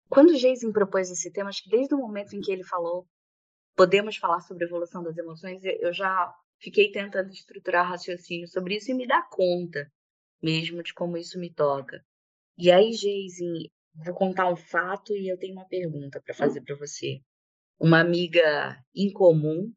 Quando 0.08 0.30
o 0.30 0.38
Jason 0.38 0.72
propôs 0.72 1.10
esse 1.10 1.32
tema, 1.32 1.50
acho 1.50 1.64
que 1.64 1.72
desde 1.72 1.96
o 1.96 1.98
momento 1.98 2.36
em 2.36 2.40
que 2.40 2.52
ele 2.52 2.64
falou 2.64 3.08
podemos 3.76 4.16
falar 4.16 4.42
sobre 4.42 4.64
a 4.64 4.68
evolução 4.68 5.02
das 5.02 5.18
emoções, 5.18 5.64
eu 5.64 5.92
já 5.92 6.32
fiquei 6.60 6.92
tentando 6.92 7.32
estruturar 7.32 7.90
raciocínio 7.90 8.48
sobre 8.48 8.76
isso 8.76 8.92
e 8.92 8.94
me 8.94 9.08
dar 9.08 9.28
conta 9.28 9.92
mesmo 10.40 10.84
de 10.84 10.94
como 10.94 11.18
isso 11.18 11.40
me 11.40 11.52
toca. 11.52 12.06
E 12.56 12.70
aí, 12.70 12.92
Jason, 12.92 13.68
vou 13.96 14.14
contar 14.14 14.48
um 14.52 14.56
fato 14.56 15.16
e 15.16 15.28
eu 15.28 15.40
tenho 15.40 15.54
uma 15.54 15.66
pergunta 15.66 16.22
para 16.22 16.36
fazer 16.36 16.62
para 16.62 16.76
você. 16.76 17.22
Uma 17.80 18.00
amiga 18.00 18.78
em 18.94 19.12
comum 19.12 19.74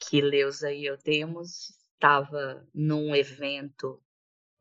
que 0.00 0.22
Leusa 0.22 0.72
e 0.72 0.86
eu 0.86 0.96
temos 0.96 1.76
estava 1.94 2.66
num 2.74 3.14
evento 3.14 4.02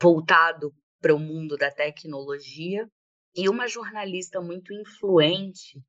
voltado 0.02 0.74
para 1.00 1.14
o 1.14 1.20
mundo 1.20 1.56
da 1.56 1.72
tecnologia 1.72 2.90
e 3.36 3.48
uma 3.48 3.68
jornalista 3.68 4.42
muito 4.42 4.74
influente 4.74 5.80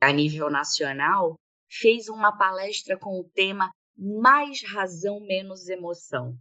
a 0.00 0.12
nível 0.12 0.50
nacional 0.50 1.36
fez 1.70 2.08
uma 2.08 2.36
palestra 2.36 2.98
com 2.98 3.18
o 3.18 3.28
tema 3.34 3.70
Mais 3.96 4.62
razão, 4.62 5.20
menos 5.20 5.68
emoção, 5.68 6.38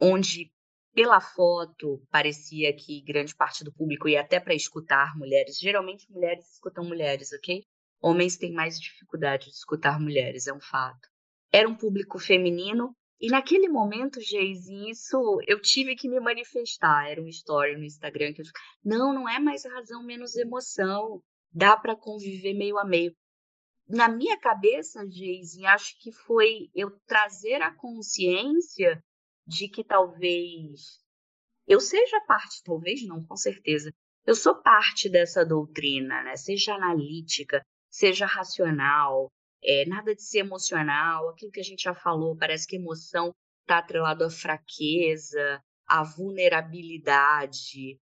onde 0.00 0.50
pela 0.92 1.20
foto 1.20 2.02
parecia 2.10 2.74
que 2.74 3.00
grande 3.02 3.34
parte 3.34 3.62
do 3.62 3.72
público 3.72 4.08
ia 4.08 4.20
até 4.20 4.40
para 4.40 4.54
escutar 4.54 5.16
mulheres. 5.16 5.56
Geralmente 5.58 6.10
mulheres 6.10 6.54
escutam 6.54 6.84
mulheres, 6.84 7.32
ok? 7.32 7.62
Homens 8.02 8.36
têm 8.36 8.52
mais 8.52 8.78
dificuldade 8.80 9.46
de 9.46 9.52
escutar 9.52 10.00
mulheres, 10.00 10.48
é 10.48 10.52
um 10.52 10.60
fato 10.60 11.08
era 11.52 11.68
um 11.68 11.74
público 11.74 12.18
feminino. 12.18 12.94
E 13.20 13.28
naquele 13.28 13.68
momento, 13.68 14.20
Geise, 14.20 14.88
isso 14.88 15.40
eu 15.46 15.60
tive 15.60 15.96
que 15.96 16.08
me 16.08 16.20
manifestar. 16.20 17.10
Era 17.10 17.20
uma 17.20 17.28
story 17.30 17.76
no 17.76 17.84
Instagram 17.84 18.32
que 18.32 18.42
eu 18.42 18.46
não, 18.84 19.12
não 19.12 19.28
é 19.28 19.40
mais 19.40 19.64
razão 19.64 20.04
menos 20.04 20.36
emoção. 20.36 21.20
Dá 21.50 21.76
para 21.76 21.96
conviver 21.96 22.54
meio 22.54 22.78
a 22.78 22.84
meio. 22.84 23.12
Na 23.88 24.08
minha 24.08 24.38
cabeça, 24.38 25.04
Geise, 25.08 25.66
acho 25.66 25.98
que 25.98 26.12
foi 26.12 26.68
eu 26.74 26.90
trazer 27.06 27.62
a 27.62 27.74
consciência 27.74 29.02
de 29.46 29.68
que 29.68 29.82
talvez 29.82 31.00
eu 31.66 31.80
seja 31.80 32.20
parte, 32.22 32.62
talvez 32.62 33.06
não, 33.06 33.24
com 33.24 33.36
certeza. 33.36 33.92
Eu 34.24 34.34
sou 34.34 34.54
parte 34.62 35.08
dessa 35.08 35.44
doutrina, 35.44 36.22
né? 36.22 36.36
Seja 36.36 36.74
analítica, 36.74 37.62
seja 37.90 38.26
racional, 38.26 39.28
é, 39.62 39.84
nada 39.86 40.14
de 40.14 40.22
ser 40.22 40.38
emocional, 40.38 41.28
aquilo 41.28 41.50
que 41.50 41.60
a 41.60 41.64
gente 41.64 41.82
já 41.82 41.94
falou, 41.94 42.36
parece 42.36 42.66
que 42.66 42.76
emoção 42.76 43.34
está 43.62 43.78
atrelado 43.78 44.24
à 44.24 44.30
fraqueza, 44.30 45.62
à 45.86 46.02
vulnerabilidade. 46.02 47.98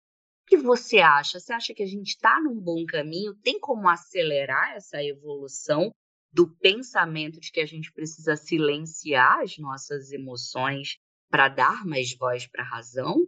O 0.45 0.47
que 0.49 0.57
você 0.57 0.99
acha? 0.99 1.39
Você 1.39 1.53
acha 1.53 1.75
que 1.75 1.83
a 1.83 1.87
gente 1.87 2.09
está 2.09 2.41
num 2.41 2.59
bom 2.59 2.85
caminho? 2.85 3.35
Tem 3.37 3.59
como 3.61 3.89
acelerar 3.89 4.73
essa 4.75 5.03
evolução 5.03 5.93
do 6.33 6.49
pensamento 6.57 7.39
de 7.39 7.53
que 7.53 7.61
a 7.61 7.67
gente 7.67 7.93
precisa 7.93 8.37
silenciar 8.37 9.41
as 9.41 9.59
nossas 9.59 10.13
emoções 10.13 10.99
para 11.31 11.49
dar 11.49 11.85
mais 11.85 12.17
voz 12.17 12.47
para 12.47 12.63
a 12.63 12.67
razão? 12.67 13.27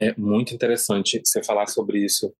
É 0.00 0.16
muito 0.16 0.54
interessante 0.54 1.20
você 1.24 1.42
falar 1.42 1.66
sobre 1.66 2.04
isso, 2.04 2.34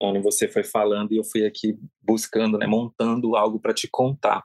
onde 0.00 0.20
você 0.20 0.48
foi 0.48 0.64
falando 0.64 1.12
e 1.12 1.16
eu 1.16 1.24
fui 1.24 1.44
aqui 1.44 1.76
buscando, 2.00 2.58
né, 2.58 2.66
montando 2.66 3.36
algo 3.36 3.58
para 3.58 3.74
te 3.74 3.88
contar. 3.90 4.42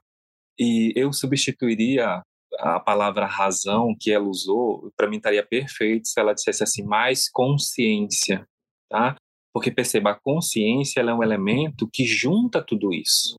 E 0.57 0.93
eu 0.95 1.11
substituiria 1.13 2.23
a 2.59 2.79
palavra 2.79 3.25
razão 3.25 3.95
que 3.99 4.11
ela 4.11 4.25
usou, 4.25 4.91
para 4.95 5.07
mim 5.07 5.17
estaria 5.17 5.45
perfeito 5.45 6.07
se 6.07 6.19
ela 6.19 6.33
dissesse 6.33 6.63
assim, 6.63 6.83
mais 6.83 7.29
consciência, 7.29 8.47
tá? 8.89 9.15
Porque 9.51 9.71
perceba, 9.71 10.11
a 10.11 10.19
consciência 10.19 11.01
é 11.01 11.13
um 11.13 11.23
elemento 11.23 11.89
que 11.91 12.05
junta 12.05 12.63
tudo 12.63 12.93
isso. 12.93 13.35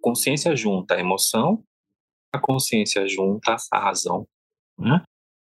Consciência 0.00 0.54
junta 0.54 0.94
a 0.94 1.00
emoção, 1.00 1.62
a 2.32 2.38
consciência 2.38 3.06
junta 3.08 3.56
a 3.72 3.78
razão. 3.78 4.26
Né? 4.78 5.02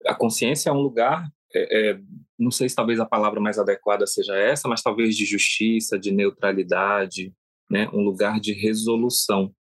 A 0.07 0.15
consciência 0.15 0.71
é 0.71 0.73
um 0.73 0.81
lugar 0.81 1.29
é, 1.55 1.91
é, 1.91 2.01
não 2.39 2.51
sei 2.51 2.69
se 2.69 2.75
talvez 2.75 2.99
a 3.01 3.07
palavra 3.07 3.41
mais 3.41 3.59
adequada 3.59 4.07
seja 4.07 4.37
essa, 4.37 4.69
mas 4.69 4.83
talvez 4.83 5.17
de 5.17 5.25
justiça, 5.25 5.99
de 5.99 6.13
neutralidade, 6.13 7.33
né? 7.71 7.89
um 7.93 8.03
lugar 8.03 8.41
de 8.41 8.53
resolução. 8.53 9.55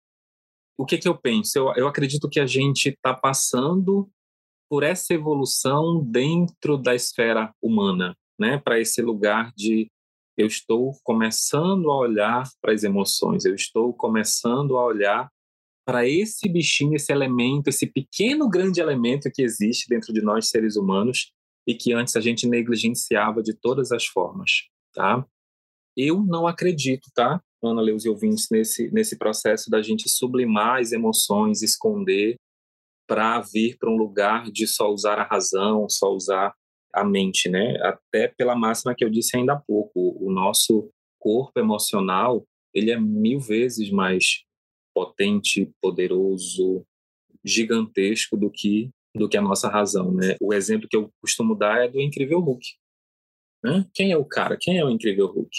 O 0.76 0.84
que, 0.84 0.98
que 0.98 1.08
eu 1.08 1.16
penso? 1.16 1.58
Eu, 1.58 1.72
eu 1.76 1.88
acredito 1.88 2.28
que 2.28 2.40
a 2.40 2.46
gente 2.46 2.90
está 2.90 3.14
passando 3.14 4.10
por 4.68 4.82
essa 4.82 5.12
evolução 5.12 6.02
dentro 6.02 6.78
da 6.78 6.94
esfera 6.94 7.54
humana, 7.62 8.16
né? 8.38 8.58
para 8.58 8.80
esse 8.80 9.02
lugar 9.02 9.52
de 9.56 9.90
eu 10.36 10.46
estou 10.46 10.92
começando 11.04 11.90
a 11.90 11.96
olhar 11.96 12.48
para 12.60 12.72
as 12.72 12.82
emoções, 12.82 13.44
eu 13.44 13.54
estou 13.54 13.92
começando 13.92 14.78
a 14.78 14.84
olhar 14.84 15.30
para 15.84 16.08
esse 16.08 16.48
bichinho, 16.48 16.94
esse 16.94 17.12
elemento, 17.12 17.68
esse 17.68 17.86
pequeno 17.86 18.48
grande 18.48 18.80
elemento 18.80 19.30
que 19.32 19.42
existe 19.42 19.88
dentro 19.88 20.12
de 20.12 20.22
nós 20.22 20.48
seres 20.48 20.76
humanos 20.76 21.32
e 21.66 21.74
que 21.74 21.92
antes 21.92 22.16
a 22.16 22.20
gente 22.20 22.46
negligenciava 22.48 23.42
de 23.42 23.54
todas 23.54 23.92
as 23.92 24.06
formas, 24.06 24.68
tá? 24.92 25.24
Eu 25.96 26.24
não 26.24 26.46
acredito, 26.46 27.10
tá, 27.14 27.40
Ana 27.62 27.80
Leus 27.80 28.04
e 28.04 28.08
ouvintes, 28.08 28.48
nesse, 28.50 28.90
nesse 28.90 29.16
processo 29.16 29.70
da 29.70 29.80
gente 29.82 30.08
sublimar 30.08 30.80
as 30.80 30.92
emoções, 30.92 31.62
esconder, 31.62 32.36
para 33.06 33.40
vir 33.40 33.76
para 33.78 33.90
um 33.90 33.96
lugar 33.96 34.50
de 34.50 34.66
só 34.66 34.90
usar 34.90 35.18
a 35.18 35.24
razão, 35.24 35.86
só 35.88 36.12
usar 36.12 36.54
a 36.92 37.04
mente, 37.04 37.48
né? 37.48 37.76
Até 37.82 38.28
pela 38.28 38.56
máxima 38.56 38.94
que 38.94 39.04
eu 39.04 39.10
disse 39.10 39.36
ainda 39.36 39.54
há 39.54 39.60
pouco, 39.60 40.16
o 40.20 40.30
nosso 40.30 40.90
corpo 41.18 41.58
emocional, 41.58 42.44
ele 42.74 42.90
é 42.90 42.98
mil 42.98 43.38
vezes 43.38 43.90
mais 43.90 44.44
potente, 44.94 45.70
poderoso, 45.80 46.84
gigantesco 47.44 48.36
do 48.36 48.50
que 48.50 48.90
do 49.14 49.28
que 49.28 49.36
a 49.36 49.42
nossa 49.42 49.68
razão, 49.68 50.12
né? 50.12 50.36
O 50.40 50.54
exemplo 50.54 50.88
que 50.88 50.96
eu 50.96 51.12
costumo 51.20 51.54
dar 51.54 51.84
é 51.84 51.88
do 51.88 52.00
Incrível 52.00 52.40
Hulk. 52.40 52.66
Né? 53.62 53.86
Quem 53.94 54.10
é 54.10 54.16
o 54.16 54.24
cara? 54.24 54.56
Quem 54.60 54.78
é 54.78 54.84
o 54.84 54.90
Incrível 54.90 55.26
Hulk? 55.26 55.56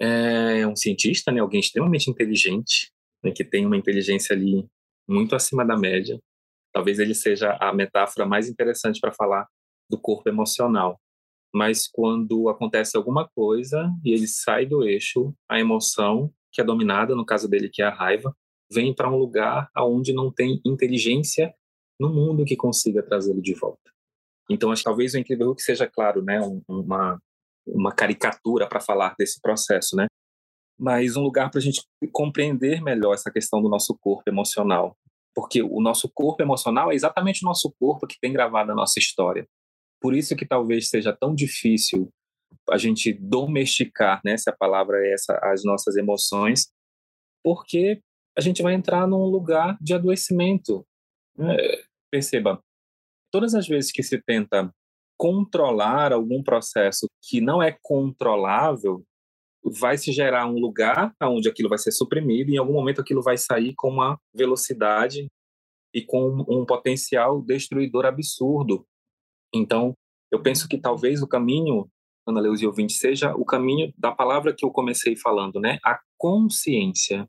É 0.00 0.66
um 0.66 0.74
cientista, 0.74 1.30
né? 1.30 1.40
Alguém 1.40 1.60
extremamente 1.60 2.10
inteligente, 2.10 2.90
né? 3.22 3.30
que 3.30 3.44
tem 3.44 3.66
uma 3.66 3.76
inteligência 3.76 4.34
ali 4.34 4.66
muito 5.08 5.34
acima 5.34 5.64
da 5.64 5.76
média. 5.76 6.18
Talvez 6.72 6.98
ele 6.98 7.14
seja 7.14 7.56
a 7.60 7.72
metáfora 7.74 8.26
mais 8.26 8.48
interessante 8.48 9.00
para 9.00 9.12
falar 9.12 9.46
do 9.88 10.00
corpo 10.00 10.28
emocional. 10.28 10.98
Mas 11.52 11.88
quando 11.88 12.48
acontece 12.48 12.96
alguma 12.96 13.28
coisa 13.28 13.92
e 14.04 14.12
ele 14.12 14.26
sai 14.26 14.64
do 14.64 14.84
eixo, 14.84 15.34
a 15.48 15.58
emoção 15.58 16.32
que 16.52 16.60
é 16.60 16.64
dominada, 16.64 17.14
no 17.14 17.26
caso 17.26 17.48
dele 17.48 17.68
que 17.68 17.82
é 17.82 17.86
a 17.86 17.94
raiva, 17.94 18.34
vem 18.72 18.94
para 18.94 19.10
um 19.10 19.16
lugar 19.16 19.68
aonde 19.74 20.12
não 20.12 20.32
tem 20.32 20.60
inteligência 20.64 21.52
no 22.00 22.08
mundo 22.08 22.46
que 22.46 22.56
consiga 22.56 23.02
trazê-lo 23.02 23.42
de 23.42 23.54
volta. 23.54 23.90
Então, 24.50 24.72
acho 24.72 24.80
que 24.80 24.88
talvez 24.88 25.14
o 25.14 25.18
Incrível 25.18 25.48
Hulk 25.48 25.62
seja, 25.62 25.86
claro, 25.86 26.22
né, 26.22 26.40
uma, 26.66 27.20
uma 27.66 27.92
caricatura 27.92 28.66
para 28.66 28.80
falar 28.80 29.14
desse 29.18 29.40
processo, 29.40 29.94
né? 29.94 30.06
Mas 30.78 31.14
um 31.14 31.20
lugar 31.22 31.50
para 31.50 31.58
a 31.58 31.62
gente 31.62 31.82
compreender 32.10 32.82
melhor 32.82 33.12
essa 33.12 33.30
questão 33.30 33.62
do 33.62 33.68
nosso 33.68 33.96
corpo 34.00 34.28
emocional. 34.28 34.96
Porque 35.34 35.62
o 35.62 35.80
nosso 35.80 36.10
corpo 36.12 36.42
emocional 36.42 36.90
é 36.90 36.94
exatamente 36.94 37.44
o 37.44 37.46
nosso 37.46 37.72
corpo 37.78 38.06
que 38.06 38.18
tem 38.20 38.32
gravado 38.32 38.72
a 38.72 38.74
nossa 38.74 38.98
história. 38.98 39.46
Por 40.00 40.14
isso 40.14 40.34
que 40.34 40.46
talvez 40.46 40.88
seja 40.88 41.12
tão 41.12 41.34
difícil 41.34 42.10
a 42.68 42.78
gente 42.78 43.12
domesticar, 43.12 44.20
né, 44.24 44.36
se 44.36 44.48
a 44.50 44.56
palavra 44.56 44.98
é 44.98 45.12
essa, 45.12 45.38
as 45.42 45.62
nossas 45.64 45.96
emoções, 45.96 46.72
porque 47.44 48.00
a 48.36 48.40
gente 48.40 48.62
vai 48.62 48.74
entrar 48.74 49.06
num 49.06 49.24
lugar 49.24 49.76
de 49.80 49.94
adoecimento. 49.94 50.84
É, 51.38 51.84
perceba, 52.10 52.60
todas 53.30 53.54
as 53.54 53.66
vezes 53.66 53.92
que 53.92 54.02
se 54.02 54.20
tenta 54.20 54.72
controlar 55.16 56.12
algum 56.12 56.42
processo 56.42 57.06
que 57.22 57.40
não 57.40 57.62
é 57.62 57.76
controlável, 57.82 59.04
vai 59.62 59.98
se 59.98 60.12
gerar 60.12 60.46
um 60.46 60.58
lugar 60.58 61.14
onde 61.22 61.48
aquilo 61.48 61.68
vai 61.68 61.78
ser 61.78 61.92
suprimido 61.92 62.50
e 62.50 62.54
em 62.54 62.58
algum 62.58 62.72
momento 62.72 63.00
aquilo 63.00 63.22
vai 63.22 63.36
sair 63.36 63.74
com 63.76 63.90
uma 63.90 64.18
velocidade 64.34 65.28
e 65.92 66.02
com 66.02 66.44
um 66.48 66.64
potencial 66.64 67.42
destruidor 67.42 68.06
absurdo. 68.06 68.86
Então, 69.54 69.94
eu 70.30 70.40
penso 70.40 70.68
que 70.68 70.78
talvez 70.78 71.22
o 71.22 71.28
caminho, 71.28 71.88
Ana 72.26 72.40
Leuze 72.40 72.66
ouvinte, 72.66 72.92
seja 72.92 73.34
o 73.34 73.44
caminho 73.44 73.92
da 73.98 74.12
palavra 74.12 74.54
que 74.56 74.64
eu 74.64 74.70
comecei 74.70 75.16
falando, 75.16 75.60
né? 75.60 75.78
A 75.84 76.00
consciência. 76.16 77.28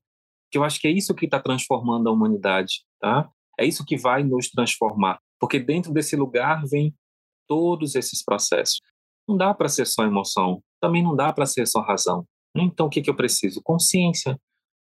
Que 0.51 0.57
eu 0.57 0.63
acho 0.63 0.79
que 0.79 0.87
é 0.87 0.91
isso 0.91 1.15
que 1.15 1.25
está 1.25 1.39
transformando 1.39 2.07
a 2.07 2.11
humanidade, 2.11 2.83
tá? 2.99 3.29
É 3.61 3.65
isso 3.65 3.85
que 3.85 3.97
vai 3.97 4.23
nos 4.23 4.49
transformar. 4.49 5.19
Porque 5.39 5.59
dentro 5.59 5.93
desse 5.93 6.15
lugar 6.15 6.65
vem 6.65 6.95
todos 7.47 7.95
esses 7.95 8.23
processos. 8.23 8.81
Não 9.27 9.37
dá 9.37 9.53
para 9.53 9.69
ser 9.69 9.85
só 9.85 10.03
emoção, 10.03 10.63
também 10.79 11.03
não 11.03 11.15
dá 11.15 11.31
para 11.31 11.45
ser 11.45 11.67
só 11.67 11.81
razão. 11.81 12.25
Então, 12.55 12.87
o 12.87 12.89
que, 12.89 13.01
que 13.01 13.09
eu 13.09 13.15
preciso? 13.15 13.61
Consciência. 13.63 14.37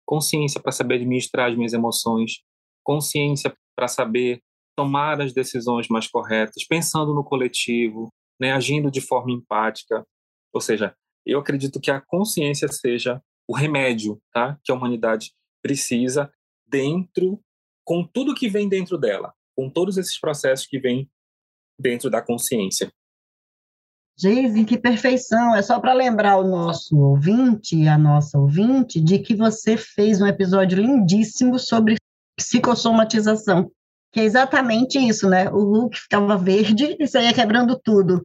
Consciência 0.06 0.60
para 0.60 0.72
saber 0.72 0.96
administrar 0.96 1.50
as 1.50 1.56
minhas 1.56 1.72
emoções, 1.72 2.40
consciência 2.82 3.54
para 3.76 3.86
saber 3.86 4.40
tomar 4.76 5.20
as 5.20 5.32
decisões 5.32 5.88
mais 5.88 6.08
corretas, 6.08 6.66
pensando 6.66 7.14
no 7.14 7.22
coletivo, 7.22 8.08
né, 8.40 8.52
agindo 8.52 8.90
de 8.90 9.00
forma 9.00 9.30
empática. 9.30 10.04
Ou 10.52 10.60
seja, 10.60 10.94
eu 11.24 11.38
acredito 11.38 11.80
que 11.80 11.90
a 11.90 12.00
consciência 12.00 12.66
seja 12.68 13.22
o 13.46 13.54
remédio 13.54 14.20
tá, 14.32 14.58
que 14.64 14.72
a 14.72 14.74
humanidade 14.74 15.32
precisa 15.62 16.32
dentro, 16.66 17.40
com 17.90 18.06
tudo 18.06 18.36
que 18.36 18.48
vem 18.48 18.68
dentro 18.68 18.96
dela, 18.96 19.34
com 19.56 19.68
todos 19.68 19.98
esses 19.98 20.16
processos 20.16 20.64
que 20.64 20.78
vêm 20.78 21.10
dentro 21.76 22.08
da 22.08 22.22
consciência. 22.22 22.88
Geise, 24.16 24.64
que 24.64 24.78
perfeição! 24.78 25.56
É 25.56 25.60
só 25.60 25.80
para 25.80 25.92
lembrar 25.92 26.36
o 26.36 26.46
nosso 26.46 26.96
ouvinte 26.96 27.88
a 27.88 27.98
nossa 27.98 28.38
ouvinte 28.38 29.00
de 29.00 29.18
que 29.18 29.34
você 29.34 29.76
fez 29.76 30.22
um 30.22 30.26
episódio 30.28 30.80
lindíssimo 30.80 31.58
sobre 31.58 31.96
psicossomatização 32.36 33.72
que 34.12 34.20
é 34.20 34.24
exatamente 34.24 34.96
isso, 34.96 35.28
né? 35.28 35.48
O 35.50 35.58
Hulk 35.58 35.98
ficava 35.98 36.36
verde 36.36 36.96
e 36.98 37.06
saía 37.06 37.32
quebrando 37.32 37.78
tudo. 37.78 38.22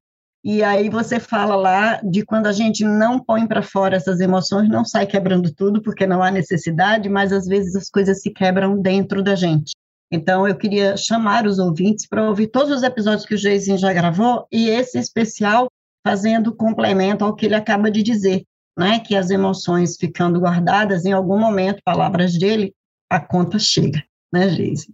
E 0.47 0.61
aí 0.61 0.91
você 0.91 1.19
fala 1.19 1.55
lá 1.55 1.99
de 2.03 2.23
quando 2.23 2.45
a 2.45 2.51
gente 2.51 2.85
não 2.85 3.19
põe 3.19 3.47
para 3.47 3.63
fora 3.63 3.95
essas 3.95 4.19
emoções, 4.19 4.69
não 4.69 4.85
sai 4.85 5.07
quebrando 5.07 5.51
tudo, 5.51 5.81
porque 5.81 6.05
não 6.05 6.21
há 6.21 6.29
necessidade, 6.29 7.09
mas 7.09 7.33
às 7.33 7.47
vezes 7.47 7.75
as 7.75 7.89
coisas 7.89 8.21
se 8.21 8.29
quebram 8.29 8.79
dentro 8.79 9.23
da 9.23 9.33
gente. 9.33 9.71
Então, 10.11 10.47
eu 10.47 10.55
queria 10.55 10.95
chamar 10.95 11.47
os 11.47 11.57
ouvintes 11.57 12.07
para 12.07 12.29
ouvir 12.29 12.45
todos 12.45 12.71
os 12.71 12.83
episódios 12.83 13.25
que 13.25 13.33
o 13.33 13.37
Jason 13.39 13.75
já 13.75 13.91
gravou 13.91 14.45
e 14.51 14.69
esse 14.69 14.99
especial 14.99 15.67
fazendo 16.05 16.55
complemento 16.55 17.25
ao 17.25 17.35
que 17.35 17.47
ele 17.47 17.55
acaba 17.55 17.89
de 17.89 18.03
dizer, 18.03 18.43
né? 18.77 18.99
Que 18.99 19.15
as 19.15 19.31
emoções 19.31 19.97
ficando 19.97 20.39
guardadas, 20.39 21.05
em 21.05 21.11
algum 21.11 21.39
momento, 21.39 21.81
palavras 21.83 22.37
dele, 22.37 22.71
a 23.09 23.19
conta 23.19 23.57
chega, 23.57 24.03
né, 24.31 24.47
Jason? 24.49 24.93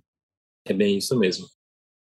É 0.65 0.73
bem 0.73 0.97
isso 0.97 1.19
mesmo. 1.19 1.45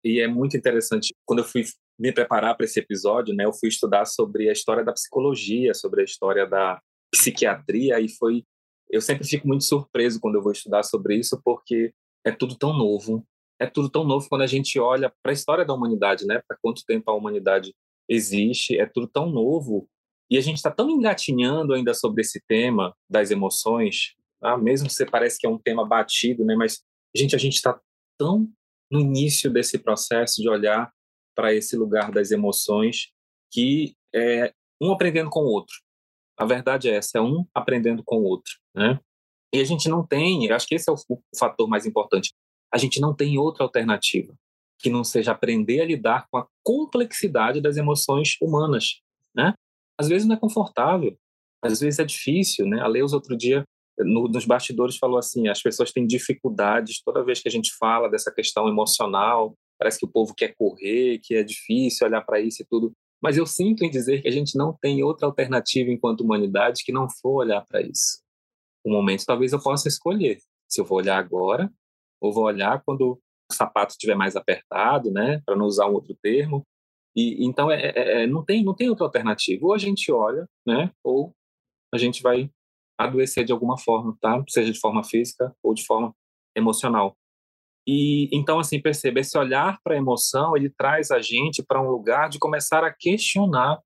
E 0.04 0.20
é 0.20 0.28
muito 0.28 0.58
interessante. 0.58 1.14
Quando 1.24 1.38
eu 1.38 1.44
fui 1.46 1.64
me 2.00 2.12
preparar 2.12 2.56
para 2.56 2.64
esse 2.64 2.80
episódio, 2.80 3.34
né, 3.34 3.44
eu 3.44 3.52
fui 3.52 3.68
estudar 3.68 4.06
sobre 4.06 4.48
a 4.48 4.52
história 4.52 4.82
da 4.82 4.92
psicologia, 4.92 5.74
sobre 5.74 6.00
a 6.00 6.04
história 6.04 6.46
da 6.46 6.80
psiquiatria, 7.12 8.00
e 8.00 8.08
foi. 8.08 8.42
Eu 8.88 9.02
sempre 9.02 9.28
fico 9.28 9.46
muito 9.46 9.64
surpreso 9.64 10.18
quando 10.18 10.36
eu 10.36 10.42
vou 10.42 10.50
estudar 10.50 10.82
sobre 10.82 11.16
isso, 11.16 11.40
porque 11.44 11.92
é 12.24 12.32
tudo 12.32 12.56
tão 12.56 12.72
novo. 12.72 13.24
É 13.60 13.66
tudo 13.66 13.90
tão 13.90 14.02
novo 14.02 14.26
quando 14.28 14.42
a 14.42 14.46
gente 14.46 14.80
olha 14.80 15.12
para 15.22 15.30
a 15.30 15.34
história 15.34 15.64
da 15.64 15.74
humanidade, 15.74 16.26
né? 16.26 16.42
Para 16.48 16.56
quanto 16.60 16.82
tempo 16.86 17.10
a 17.10 17.14
humanidade 17.14 17.74
existe, 18.08 18.78
é 18.78 18.86
tudo 18.86 19.06
tão 19.06 19.30
novo. 19.30 19.86
E 20.30 20.38
a 20.38 20.40
gente 20.40 20.56
está 20.56 20.70
tão 20.70 20.88
engatinhando 20.90 21.74
ainda 21.74 21.92
sobre 21.92 22.22
esse 22.22 22.40
tema 22.48 22.96
das 23.08 23.30
emoções, 23.30 24.14
ah, 24.42 24.56
mesmo 24.56 24.88
que 24.88 25.06
parece 25.06 25.38
que 25.38 25.46
é 25.46 25.50
um 25.50 25.58
tema 25.58 25.86
batido, 25.86 26.44
né? 26.44 26.56
Mas, 26.56 26.82
gente, 27.14 27.36
a 27.36 27.38
gente 27.38 27.56
está 27.56 27.78
tão 28.18 28.50
no 28.90 28.98
início 28.98 29.52
desse 29.52 29.78
processo 29.78 30.40
de 30.40 30.48
olhar 30.48 30.90
para 31.34 31.54
esse 31.54 31.76
lugar 31.76 32.10
das 32.10 32.30
emoções 32.30 33.12
que 33.50 33.94
é 34.14 34.52
um 34.80 34.92
aprendendo 34.92 35.30
com 35.30 35.40
o 35.40 35.48
outro. 35.48 35.74
A 36.36 36.44
verdade 36.44 36.88
é 36.88 36.96
essa, 36.96 37.18
é 37.18 37.20
um 37.20 37.44
aprendendo 37.54 38.02
com 38.04 38.16
o 38.16 38.24
outro, 38.24 38.52
né? 38.74 38.98
E 39.52 39.60
a 39.60 39.64
gente 39.64 39.88
não 39.88 40.06
tem, 40.06 40.50
acho 40.50 40.66
que 40.66 40.74
esse 40.74 40.88
é 40.88 40.92
o, 40.92 40.96
o 41.08 41.20
fator 41.36 41.68
mais 41.68 41.84
importante. 41.84 42.32
A 42.72 42.78
gente 42.78 43.00
não 43.00 43.14
tem 43.14 43.36
outra 43.36 43.64
alternativa 43.64 44.32
que 44.78 44.88
não 44.88 45.04
seja 45.04 45.32
aprender 45.32 45.80
a 45.80 45.84
lidar 45.84 46.26
com 46.30 46.38
a 46.38 46.46
complexidade 46.62 47.60
das 47.60 47.76
emoções 47.76 48.36
humanas, 48.40 49.02
né? 49.34 49.52
Às 49.98 50.08
vezes 50.08 50.26
não 50.26 50.34
é 50.34 50.38
confortável, 50.38 51.16
às 51.62 51.80
vezes 51.80 51.98
é 51.98 52.04
difícil, 52.04 52.66
né? 52.66 52.80
A 52.80 52.86
Leus 52.86 53.12
outro 53.12 53.36
dia 53.36 53.64
no, 53.98 54.28
nos 54.28 54.46
bastidores 54.46 54.96
falou 54.96 55.18
assim: 55.18 55.48
as 55.48 55.62
pessoas 55.62 55.92
têm 55.92 56.06
dificuldades 56.06 57.02
toda 57.02 57.24
vez 57.24 57.40
que 57.40 57.48
a 57.48 57.52
gente 57.52 57.74
fala 57.76 58.08
dessa 58.08 58.32
questão 58.32 58.68
emocional. 58.68 59.54
Parece 59.80 59.98
que 59.98 60.04
o 60.04 60.10
povo 60.10 60.34
quer 60.34 60.54
correr, 60.54 61.18
que 61.20 61.34
é 61.34 61.42
difícil 61.42 62.06
olhar 62.06 62.20
para 62.20 62.38
isso 62.38 62.62
e 62.62 62.66
tudo. 62.66 62.92
Mas 63.22 63.38
eu 63.38 63.46
sinto 63.46 63.82
em 63.82 63.90
dizer 63.90 64.20
que 64.20 64.28
a 64.28 64.30
gente 64.30 64.56
não 64.56 64.76
tem 64.78 65.02
outra 65.02 65.26
alternativa 65.26 65.90
enquanto 65.90 66.20
humanidade 66.20 66.84
que 66.84 66.92
não 66.92 67.08
for 67.08 67.36
olhar 67.36 67.64
para 67.66 67.80
isso. 67.80 68.20
Um 68.84 68.92
momento, 68.92 69.24
talvez 69.24 69.52
eu 69.54 69.62
possa 69.62 69.88
escolher 69.88 70.38
se 70.68 70.80
eu 70.80 70.84
vou 70.84 70.98
olhar 70.98 71.18
agora 71.18 71.72
ou 72.20 72.32
vou 72.32 72.44
olhar 72.44 72.82
quando 72.84 73.12
o 73.50 73.54
sapato 73.54 73.92
estiver 73.92 74.14
mais 74.14 74.36
apertado, 74.36 75.10
né, 75.10 75.40
para 75.44 75.56
não 75.56 75.64
usar 75.64 75.88
um 75.88 75.94
outro 75.94 76.14
termo. 76.22 76.62
E 77.16 77.44
então 77.44 77.70
é, 77.70 77.86
é, 77.86 78.22
é, 78.22 78.26
não 78.26 78.44
tem 78.44 78.62
não 78.62 78.74
tem 78.74 78.88
outra 78.90 79.06
alternativa. 79.06 79.66
Ou 79.66 79.72
a 79.72 79.78
gente 79.78 80.12
olha, 80.12 80.46
né, 80.66 80.90
ou 81.02 81.34
a 81.92 81.98
gente 81.98 82.22
vai 82.22 82.50
adoecer 82.98 83.44
de 83.44 83.52
alguma 83.52 83.78
forma, 83.78 84.16
tá? 84.20 84.42
Seja 84.48 84.70
de 84.70 84.78
forma 84.78 85.02
física 85.02 85.54
ou 85.62 85.74
de 85.74 85.84
forma 85.84 86.14
emocional. 86.54 87.16
E 87.90 88.28
então 88.32 88.58
assim, 88.58 88.80
perceba 88.80 89.20
esse 89.20 89.36
olhar 89.36 89.78
para 89.82 89.94
a 89.94 89.98
emoção, 89.98 90.56
ele 90.56 90.70
traz 90.70 91.10
a 91.10 91.20
gente 91.20 91.62
para 91.62 91.82
um 91.82 91.90
lugar 91.90 92.28
de 92.28 92.38
começar 92.38 92.84
a 92.84 92.92
questionar, 92.92 93.78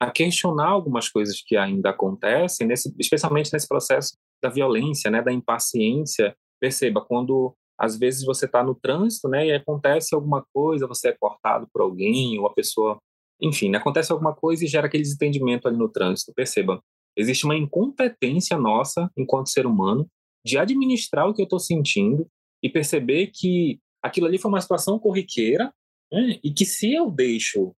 a 0.00 0.10
questionar 0.10 0.68
algumas 0.68 1.08
coisas 1.08 1.40
que 1.40 1.56
ainda 1.56 1.90
acontecem, 1.90 2.66
nesse, 2.66 2.92
especialmente 2.98 3.52
nesse 3.52 3.68
processo 3.68 4.16
da 4.42 4.48
violência, 4.48 5.10
né, 5.10 5.22
da 5.22 5.32
impaciência 5.32 6.34
Perceba, 6.64 7.04
quando 7.04 7.54
às 7.78 7.98
vezes 7.98 8.24
você 8.24 8.46
está 8.46 8.62
no 8.62 8.74
trânsito, 8.74 9.28
né, 9.28 9.48
e 9.48 9.52
acontece 9.52 10.14
alguma 10.14 10.42
coisa, 10.54 10.86
você 10.86 11.08
é 11.08 11.12
cortado 11.12 11.68
por 11.70 11.82
alguém, 11.82 12.38
ou 12.38 12.46
a 12.46 12.54
pessoa, 12.54 12.96
enfim, 13.38 13.68
né, 13.68 13.76
acontece 13.76 14.10
alguma 14.10 14.34
coisa 14.34 14.64
e 14.64 14.68
gera 14.68 14.86
aquele 14.86 15.02
desentendimento 15.02 15.68
ali 15.68 15.76
no 15.76 15.90
trânsito. 15.90 16.32
Perceba, 16.32 16.80
existe 17.14 17.44
uma 17.44 17.54
incompetência 17.54 18.56
nossa, 18.56 19.10
enquanto 19.14 19.50
ser 19.50 19.66
humano, 19.66 20.06
de 20.42 20.56
administrar 20.56 21.28
o 21.28 21.34
que 21.34 21.42
eu 21.42 21.44
estou 21.44 21.58
sentindo 21.58 22.26
e 22.64 22.70
perceber 22.70 23.26
que 23.26 23.78
aquilo 24.02 24.26
ali 24.26 24.38
foi 24.38 24.48
uma 24.48 24.60
situação 24.60 24.98
corriqueira 24.98 25.70
né, 26.10 26.40
e 26.42 26.50
que 26.50 26.64
se 26.64 26.94
eu 26.94 27.10
deixo 27.10 27.76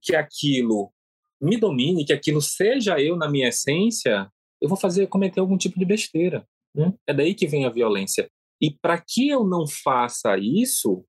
que 0.00 0.16
aquilo 0.16 0.90
me 1.38 1.58
domine, 1.58 2.06
que 2.06 2.14
aquilo 2.14 2.40
seja 2.40 2.98
eu 2.98 3.14
na 3.14 3.28
minha 3.28 3.48
essência, 3.48 4.32
eu 4.58 4.70
vou 4.70 4.78
fazer 4.78 5.06
cometer 5.08 5.40
algum 5.40 5.58
tipo 5.58 5.78
de 5.78 5.84
besteira. 5.84 6.48
Né? 6.74 6.94
É 7.06 7.12
daí 7.12 7.34
que 7.34 7.46
vem 7.46 7.66
a 7.66 7.70
violência. 7.70 8.30
E 8.58 8.70
para 8.70 8.98
que 8.98 9.28
eu 9.28 9.44
não 9.44 9.66
faça 9.66 10.38
isso, 10.38 11.04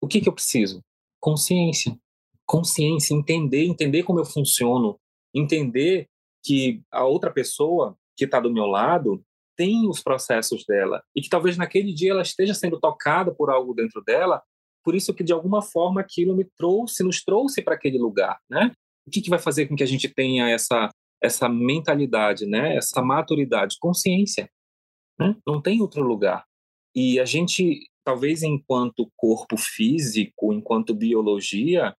o 0.00 0.06
que, 0.06 0.20
que 0.20 0.28
eu 0.28 0.32
preciso? 0.32 0.84
Consciência. 1.18 1.98
Consciência, 2.46 3.12
entender, 3.12 3.64
entender 3.64 4.04
como 4.04 4.20
eu 4.20 4.24
funciono, 4.24 5.00
entender 5.34 6.06
que 6.44 6.80
a 6.92 7.04
outra 7.04 7.32
pessoa 7.32 7.98
que 8.16 8.24
está 8.24 8.38
do 8.38 8.52
meu 8.52 8.66
lado 8.66 9.24
tem 9.56 9.88
os 9.88 10.02
processos 10.02 10.64
dela 10.66 11.02
e 11.14 11.20
que 11.20 11.28
talvez 11.28 11.56
naquele 11.56 11.92
dia 11.92 12.12
ela 12.12 12.22
esteja 12.22 12.54
sendo 12.54 12.78
tocada 12.78 13.32
por 13.34 13.50
algo 13.50 13.74
dentro 13.74 14.02
dela, 14.02 14.42
por 14.84 14.94
isso 14.94 15.14
que 15.14 15.24
de 15.24 15.32
alguma 15.32 15.62
forma 15.62 16.00
aquilo 16.00 16.34
me 16.36 16.44
trouxe, 16.56 17.04
nos 17.04 17.22
trouxe 17.22 17.62
para 17.62 17.74
aquele 17.74 17.98
lugar, 17.98 18.38
né? 18.50 18.72
O 19.06 19.10
que, 19.10 19.20
que 19.20 19.30
vai 19.30 19.38
fazer 19.38 19.66
com 19.66 19.76
que 19.76 19.82
a 19.82 19.86
gente 19.86 20.08
tenha 20.08 20.48
essa 20.48 20.90
essa 21.22 21.48
mentalidade, 21.48 22.46
né? 22.46 22.76
Essa 22.76 23.00
maturidade, 23.00 23.76
consciência, 23.80 24.50
né? 25.18 25.36
Não 25.46 25.62
tem 25.62 25.80
outro 25.80 26.02
lugar. 26.02 26.44
E 26.94 27.20
a 27.20 27.24
gente, 27.24 27.88
talvez 28.04 28.42
enquanto 28.42 29.10
corpo 29.16 29.56
físico, 29.56 30.52
enquanto 30.52 30.94
biologia, 30.94 31.94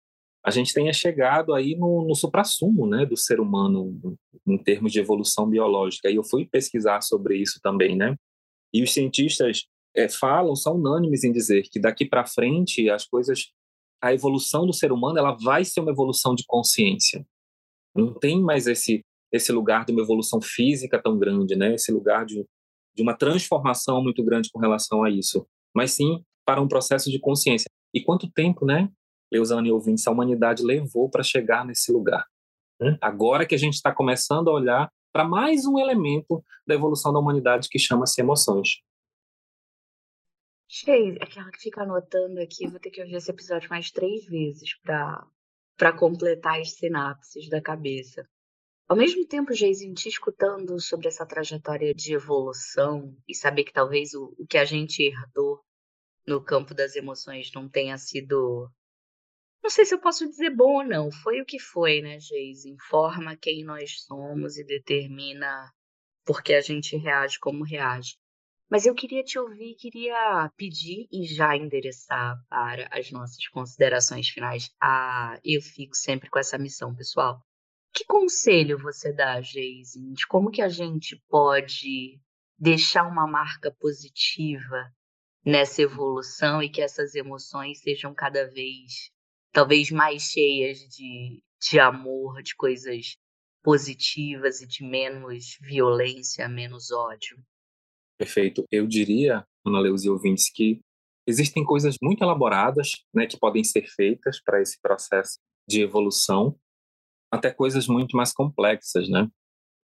a 0.44 0.50
gente 0.50 0.74
tenha 0.74 0.92
chegado 0.92 1.54
aí 1.54 1.76
no, 1.76 2.06
no 2.06 2.14
suprassumo 2.14 2.86
né, 2.86 3.06
do 3.06 3.16
ser 3.16 3.38
humano 3.38 4.16
em 4.46 4.58
termos 4.58 4.92
de 4.92 4.98
evolução 4.98 5.48
biológica. 5.48 6.10
E 6.10 6.16
eu 6.16 6.24
fui 6.24 6.46
pesquisar 6.46 7.00
sobre 7.00 7.40
isso 7.40 7.60
também, 7.62 7.96
né? 7.96 8.16
E 8.72 8.82
os 8.82 8.92
cientistas 8.92 9.66
é, 9.94 10.08
falam, 10.08 10.56
são 10.56 10.76
unânimes 10.76 11.22
em 11.22 11.30
dizer 11.30 11.62
que 11.70 11.78
daqui 11.78 12.04
para 12.04 12.26
frente 12.26 12.90
as 12.90 13.06
coisas, 13.06 13.52
a 14.02 14.12
evolução 14.12 14.66
do 14.66 14.72
ser 14.72 14.90
humano, 14.90 15.18
ela 15.18 15.36
vai 15.40 15.64
ser 15.64 15.80
uma 15.80 15.92
evolução 15.92 16.34
de 16.34 16.44
consciência. 16.46 17.24
Não 17.94 18.12
tem 18.12 18.40
mais 18.40 18.66
esse 18.66 19.04
esse 19.30 19.50
lugar 19.50 19.86
de 19.86 19.92
uma 19.92 20.02
evolução 20.02 20.42
física 20.42 21.00
tão 21.00 21.18
grande, 21.18 21.56
né? 21.56 21.74
Esse 21.74 21.90
lugar 21.90 22.26
de 22.26 22.44
de 22.94 23.02
uma 23.02 23.16
transformação 23.16 24.02
muito 24.02 24.22
grande 24.22 24.50
com 24.52 24.60
relação 24.60 25.02
a 25.02 25.10
isso, 25.10 25.46
mas 25.74 25.92
sim 25.92 26.22
para 26.44 26.60
um 26.60 26.68
processo 26.68 27.10
de 27.10 27.18
consciência. 27.18 27.66
E 27.94 28.02
quanto 28.02 28.30
tempo, 28.30 28.66
né, 28.66 28.90
Leusane 29.32 29.70
e 29.70 29.72
ouvintes, 29.72 30.06
a 30.06 30.10
humanidade 30.10 30.62
levou 30.62 31.08
para 31.08 31.22
chegar 31.22 31.64
nesse 31.64 31.90
lugar? 31.90 32.26
Né? 32.78 32.98
Agora 33.00 33.46
que 33.46 33.54
a 33.54 33.58
gente 33.58 33.74
está 33.74 33.92
começando 33.92 34.48
a 34.48 34.52
olhar 34.52 34.92
para 35.12 35.24
mais 35.24 35.64
um 35.66 35.78
elemento 35.78 36.44
da 36.66 36.74
evolução 36.74 37.12
da 37.12 37.18
humanidade 37.18 37.68
que 37.68 37.78
chama-se 37.78 38.20
emoções. 38.20 38.82
Cheio, 40.68 41.16
aquela 41.20 41.50
que 41.50 41.60
fica 41.60 41.82
anotando 41.82 42.40
aqui, 42.40 42.66
vou 42.66 42.80
ter 42.80 42.90
que 42.90 43.00
ouvir 43.00 43.14
esse 43.14 43.30
episódio 43.30 43.68
mais 43.68 43.90
três 43.90 44.24
vezes 44.24 44.70
para 44.82 45.92
completar 45.98 46.60
as 46.60 46.72
sinapses 46.72 47.48
da 47.48 47.60
cabeça. 47.60 48.26
Ao 48.88 48.96
mesmo 48.96 49.26
tempo, 49.26 49.54
Geizinho, 49.54 49.94
te 49.94 50.08
escutando 50.08 50.78
sobre 50.80 51.08
essa 51.08 51.24
trajetória 51.24 51.94
de 51.94 52.14
evolução 52.14 53.16
e 53.28 53.34
saber 53.34 53.64
que 53.64 53.72
talvez 53.72 54.12
o, 54.14 54.34
o 54.38 54.46
que 54.46 54.58
a 54.58 54.64
gente 54.64 55.02
herdou 55.02 55.60
no 56.26 56.42
campo 56.42 56.74
das 56.74 56.96
emoções 56.96 57.50
não 57.54 57.68
tenha 57.68 57.96
sido. 57.98 58.70
Não 59.62 59.70
sei 59.70 59.84
se 59.84 59.94
eu 59.94 60.00
posso 60.00 60.28
dizer 60.28 60.50
bom 60.50 60.78
ou 60.78 60.84
não. 60.84 61.10
Foi 61.10 61.40
o 61.40 61.46
que 61.46 61.58
foi, 61.58 62.02
né, 62.02 62.18
Geise? 62.18 62.70
Informa 62.70 63.36
quem 63.36 63.64
nós 63.64 64.02
somos 64.02 64.56
e 64.56 64.64
determina 64.64 65.72
por 66.24 66.42
que 66.42 66.54
a 66.54 66.60
gente 66.60 66.96
reage 66.96 67.38
como 67.38 67.64
reage. 67.64 68.16
Mas 68.70 68.86
eu 68.86 68.94
queria 68.94 69.22
te 69.22 69.38
ouvir, 69.38 69.74
queria 69.74 70.50
pedir 70.56 71.06
e 71.12 71.24
já 71.24 71.56
endereçar 71.56 72.36
para 72.48 72.88
as 72.90 73.10
nossas 73.10 73.46
considerações 73.48 74.28
finais. 74.28 74.70
Ah, 74.80 75.38
eu 75.44 75.60
fico 75.60 75.94
sempre 75.94 76.30
com 76.30 76.38
essa 76.38 76.58
missão, 76.58 76.94
pessoal 76.94 77.40
que 77.92 78.04
conselho 78.04 78.78
você 78.78 79.12
dá, 79.12 79.40
Geise, 79.40 80.00
de 80.12 80.26
como 80.26 80.50
que 80.50 80.62
a 80.62 80.68
gente 80.68 81.22
pode 81.28 82.18
deixar 82.58 83.06
uma 83.06 83.26
marca 83.26 83.70
positiva 83.78 84.90
nessa 85.44 85.82
evolução 85.82 86.62
e 86.62 86.70
que 86.70 86.80
essas 86.80 87.14
emoções 87.14 87.80
sejam 87.80 88.14
cada 88.14 88.48
vez, 88.48 89.10
talvez 89.52 89.90
mais 89.90 90.22
cheias 90.22 90.78
de, 90.78 91.42
de 91.60 91.78
amor, 91.78 92.42
de 92.42 92.54
coisas 92.56 93.16
positivas 93.62 94.60
e 94.60 94.66
de 94.66 94.84
menos 94.84 95.58
violência, 95.60 96.48
menos 96.48 96.90
ódio? 96.90 97.38
Perfeito. 98.18 98.64
Eu 98.70 98.86
diria, 98.86 99.46
Ana 99.64 99.80
Leuze 99.80 100.06
e 100.06 100.10
ouvintes, 100.10 100.50
que 100.50 100.80
existem 101.26 101.64
coisas 101.64 101.96
muito 102.02 102.22
elaboradas 102.22 102.90
né, 103.14 103.26
que 103.26 103.38
podem 103.38 103.62
ser 103.62 103.86
feitas 103.86 104.40
para 104.42 104.60
esse 104.60 104.80
processo 104.80 105.38
de 105.68 105.80
evolução 105.80 106.58
até 107.30 107.50
coisas 107.50 107.86
muito 107.86 108.16
mais 108.16 108.32
complexas, 108.32 109.08
né? 109.08 109.26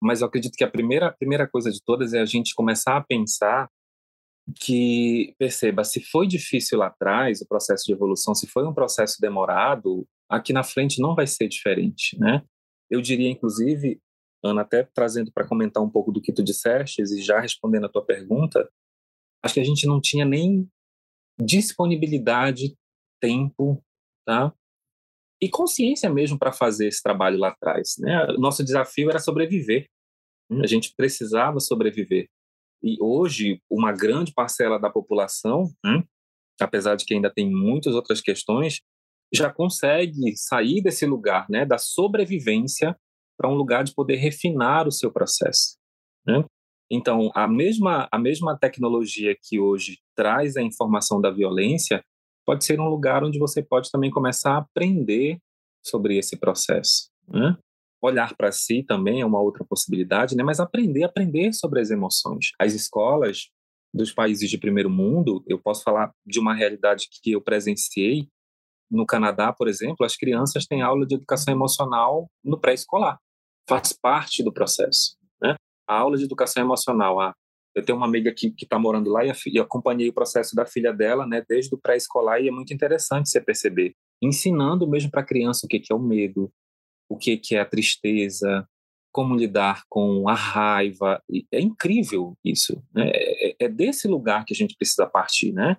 Mas 0.00 0.20
eu 0.20 0.26
acredito 0.26 0.54
que 0.54 0.64
a 0.64 0.70
primeira, 0.70 1.10
primeira 1.12 1.48
coisa 1.48 1.70
de 1.70 1.82
todas 1.82 2.12
é 2.12 2.20
a 2.20 2.26
gente 2.26 2.54
começar 2.54 2.96
a 2.96 3.02
pensar 3.02 3.70
que, 4.56 5.34
perceba, 5.38 5.84
se 5.84 6.00
foi 6.00 6.26
difícil 6.26 6.78
lá 6.78 6.86
atrás 6.86 7.40
o 7.40 7.48
processo 7.48 7.84
de 7.84 7.92
evolução, 7.92 8.34
se 8.34 8.46
foi 8.46 8.66
um 8.66 8.74
processo 8.74 9.20
demorado, 9.20 10.06
aqui 10.28 10.52
na 10.52 10.62
frente 10.62 11.00
não 11.00 11.14
vai 11.14 11.26
ser 11.26 11.48
diferente, 11.48 12.18
né? 12.18 12.42
Eu 12.90 13.00
diria, 13.00 13.30
inclusive, 13.30 14.00
Ana, 14.42 14.62
até 14.62 14.82
trazendo 14.82 15.30
para 15.32 15.46
comentar 15.46 15.82
um 15.82 15.90
pouco 15.90 16.12
do 16.12 16.20
que 16.20 16.32
tu 16.32 16.42
disseste 16.42 17.02
e 17.02 17.22
já 17.22 17.40
respondendo 17.40 17.86
a 17.86 17.88
tua 17.88 18.04
pergunta, 18.04 18.68
acho 19.44 19.54
que 19.54 19.60
a 19.60 19.64
gente 19.64 19.86
não 19.86 20.00
tinha 20.00 20.24
nem 20.24 20.68
disponibilidade, 21.40 22.74
tempo, 23.20 23.82
tá? 24.26 24.54
e 25.40 25.48
consciência 25.48 26.10
mesmo 26.10 26.38
para 26.38 26.52
fazer 26.52 26.88
esse 26.88 27.02
trabalho 27.02 27.38
lá 27.38 27.48
atrás. 27.48 27.96
Né? 27.98 28.26
Nosso 28.38 28.64
desafio 28.64 29.08
era 29.08 29.18
sobreviver. 29.18 29.88
A 30.62 30.66
gente 30.66 30.94
precisava 30.96 31.60
sobreviver. 31.60 32.28
E 32.82 32.96
hoje, 33.00 33.60
uma 33.70 33.92
grande 33.92 34.32
parcela 34.32 34.78
da 34.78 34.90
população, 34.90 35.64
hum, 35.84 36.02
apesar 36.60 36.94
de 36.96 37.04
que 37.04 37.14
ainda 37.14 37.32
tem 37.32 37.50
muitas 37.50 37.94
outras 37.94 38.20
questões, 38.20 38.80
já 39.32 39.52
consegue 39.52 40.36
sair 40.36 40.80
desse 40.82 41.06
lugar, 41.06 41.46
né, 41.50 41.64
da 41.64 41.78
sobrevivência, 41.78 42.96
para 43.36 43.48
um 43.48 43.54
lugar 43.54 43.84
de 43.84 43.94
poder 43.94 44.16
refinar 44.16 44.88
o 44.88 44.92
seu 44.92 45.12
processo. 45.12 45.76
Né? 46.26 46.44
Então, 46.90 47.30
a 47.34 47.46
mesma, 47.46 48.08
a 48.10 48.18
mesma 48.18 48.58
tecnologia 48.58 49.36
que 49.40 49.60
hoje 49.60 49.98
traz 50.16 50.56
a 50.56 50.62
informação 50.62 51.20
da 51.20 51.30
violência, 51.30 52.02
pode 52.44 52.64
ser 52.64 52.80
um 52.80 52.88
lugar 52.88 53.22
onde 53.22 53.38
você 53.38 53.62
pode 53.62 53.90
também 53.90 54.10
começar 54.10 54.54
a 54.54 54.58
aprender 54.58 55.38
sobre 55.84 56.16
esse 56.16 56.36
processo. 56.36 57.10
Né? 57.28 57.56
Olhar 58.00 58.36
para 58.36 58.52
si 58.52 58.82
também 58.82 59.20
é 59.20 59.26
uma 59.26 59.40
outra 59.40 59.64
possibilidade, 59.64 60.36
né? 60.36 60.42
mas 60.42 60.60
aprender, 60.60 61.04
aprender 61.04 61.52
sobre 61.52 61.80
as 61.80 61.90
emoções. 61.90 62.52
As 62.58 62.72
escolas 62.72 63.50
dos 63.92 64.12
países 64.12 64.48
de 64.48 64.58
primeiro 64.58 64.90
mundo, 64.90 65.42
eu 65.46 65.58
posso 65.58 65.82
falar 65.82 66.12
de 66.24 66.38
uma 66.38 66.54
realidade 66.54 67.08
que 67.10 67.32
eu 67.32 67.40
presenciei. 67.40 68.28
No 68.90 69.04
Canadá, 69.04 69.52
por 69.52 69.68
exemplo, 69.68 70.06
as 70.06 70.16
crianças 70.16 70.66
têm 70.66 70.82
aula 70.82 71.06
de 71.06 71.14
educação 71.14 71.52
emocional 71.52 72.30
no 72.44 72.58
pré-escolar. 72.58 73.18
Faz 73.68 73.92
parte 73.92 74.42
do 74.42 74.52
processo. 74.52 75.16
Né? 75.42 75.56
A 75.88 75.98
aula 75.98 76.16
de 76.16 76.24
educação 76.24 76.62
emocional, 76.62 77.20
a 77.20 77.34
eu 77.78 77.84
tenho 77.84 77.96
uma 77.96 78.06
amiga 78.06 78.32
que 78.34 78.52
está 78.60 78.76
morando 78.76 79.08
lá 79.08 79.24
e, 79.24 79.32
e 79.52 79.58
acompanhei 79.60 80.08
o 80.08 80.12
processo 80.12 80.54
da 80.56 80.66
filha 80.66 80.92
dela, 80.92 81.24
né, 81.24 81.44
desde 81.48 81.72
o 81.72 81.78
pré-escolar, 81.78 82.40
e 82.42 82.48
é 82.48 82.50
muito 82.50 82.74
interessante 82.74 83.28
você 83.28 83.40
perceber. 83.40 83.94
Ensinando 84.20 84.88
mesmo 84.88 85.10
para 85.12 85.20
a 85.20 85.24
criança 85.24 85.64
o 85.64 85.68
que, 85.68 85.78
que 85.78 85.92
é 85.92 85.94
o 85.94 86.00
medo, 86.00 86.50
o 87.08 87.16
que, 87.16 87.36
que 87.36 87.56
é 87.56 87.60
a 87.60 87.66
tristeza, 87.66 88.68
como 89.12 89.34
lidar 89.34 89.82
com 89.88 90.28
a 90.28 90.34
raiva. 90.34 91.22
É 91.50 91.60
incrível 91.60 92.36
isso. 92.44 92.82
Né? 92.94 93.10
É, 93.10 93.50
é, 93.50 93.56
é 93.60 93.68
desse 93.68 94.06
lugar 94.06 94.44
que 94.44 94.54
a 94.54 94.56
gente 94.56 94.76
precisa 94.76 95.06
partir. 95.06 95.52
Né? 95.52 95.76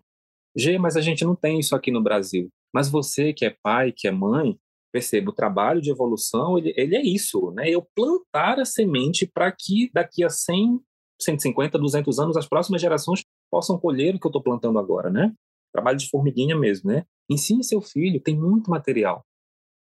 Gê, 0.55 0.77
mas 0.77 0.97
a 0.97 1.01
gente 1.01 1.23
não 1.23 1.35
tem 1.35 1.59
isso 1.59 1.75
aqui 1.75 1.91
no 1.91 2.01
Brasil. 2.01 2.49
Mas 2.73 2.89
você 2.89 3.33
que 3.33 3.45
é 3.45 3.55
pai, 3.63 3.93
que 3.95 4.07
é 4.07 4.11
mãe, 4.11 4.57
perceba, 4.91 5.29
o 5.29 5.33
trabalho 5.33 5.81
de 5.81 5.91
evolução, 5.91 6.57
ele, 6.57 6.73
ele 6.75 6.95
é 6.95 7.01
isso, 7.01 7.51
né? 7.51 7.69
Eu 7.69 7.87
plantar 7.95 8.59
a 8.59 8.65
semente 8.65 9.25
para 9.25 9.51
que 9.51 9.89
daqui 9.93 10.23
a 10.23 10.29
100, 10.29 10.79
150, 11.21 11.77
200 11.77 12.19
anos, 12.19 12.37
as 12.37 12.47
próximas 12.47 12.81
gerações 12.81 13.23
possam 13.51 13.79
colher 13.79 14.15
o 14.15 14.19
que 14.19 14.25
eu 14.25 14.29
estou 14.29 14.43
plantando 14.43 14.79
agora, 14.79 15.09
né? 15.09 15.33
Trabalho 15.71 15.97
de 15.97 16.09
formiguinha 16.09 16.57
mesmo, 16.57 16.91
né? 16.91 17.05
Ensine 17.29 17.63
seu 17.63 17.81
filho, 17.81 18.21
tem 18.21 18.35
muito 18.35 18.69
material. 18.69 19.23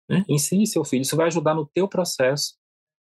Né? 0.09 0.23
Ensine 0.27 0.65
seu 0.65 0.83
filho, 0.83 1.01
isso 1.01 1.15
vai 1.15 1.27
ajudar 1.27 1.53
no 1.53 1.65
teu 1.73 1.87
processo 1.87 2.55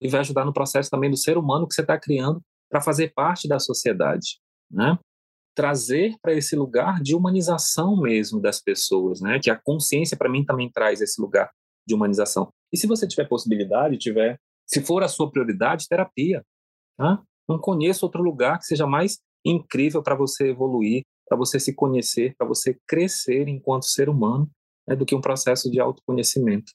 e 0.00 0.08
vai 0.08 0.20
ajudar 0.20 0.44
no 0.44 0.52
processo 0.52 0.90
também 0.90 1.10
do 1.10 1.16
ser 1.16 1.36
humano 1.36 1.66
que 1.66 1.74
você 1.74 1.82
está 1.82 1.98
criando 1.98 2.40
para 2.70 2.80
fazer 2.80 3.12
parte 3.14 3.48
da 3.48 3.58
sociedade, 3.58 4.38
né? 4.70 4.98
trazer 5.56 6.14
para 6.20 6.34
esse 6.34 6.54
lugar 6.54 7.00
de 7.00 7.14
humanização 7.14 7.98
mesmo 7.98 8.40
das 8.40 8.60
pessoas, 8.60 9.22
né? 9.22 9.40
Que 9.40 9.50
a 9.50 9.56
consciência 9.56 10.14
para 10.14 10.28
mim 10.28 10.44
também 10.44 10.70
traz 10.70 11.00
esse 11.00 11.18
lugar 11.18 11.50
de 11.86 11.94
humanização. 11.94 12.50
E 12.70 12.76
se 12.76 12.86
você 12.86 13.08
tiver 13.08 13.26
possibilidade, 13.26 13.96
tiver, 13.96 14.38
se 14.66 14.82
for 14.82 15.02
a 15.02 15.08
sua 15.08 15.30
prioridade, 15.30 15.88
terapia, 15.88 16.44
tá? 16.98 17.22
Não 17.48 17.58
conheço 17.58 18.04
outro 18.04 18.22
lugar 18.22 18.58
que 18.58 18.66
seja 18.66 18.86
mais 18.86 19.18
incrível 19.44 20.02
para 20.02 20.14
você 20.14 20.50
evoluir, 20.50 21.02
para 21.26 21.38
você 21.38 21.58
se 21.58 21.74
conhecer, 21.74 22.34
para 22.36 22.46
você 22.46 22.78
crescer 22.86 23.48
enquanto 23.48 23.86
ser 23.86 24.10
humano, 24.10 24.50
né, 24.86 24.94
do 24.94 25.06
que 25.06 25.14
um 25.14 25.20
processo 25.20 25.70
de 25.70 25.80
autoconhecimento. 25.80 26.72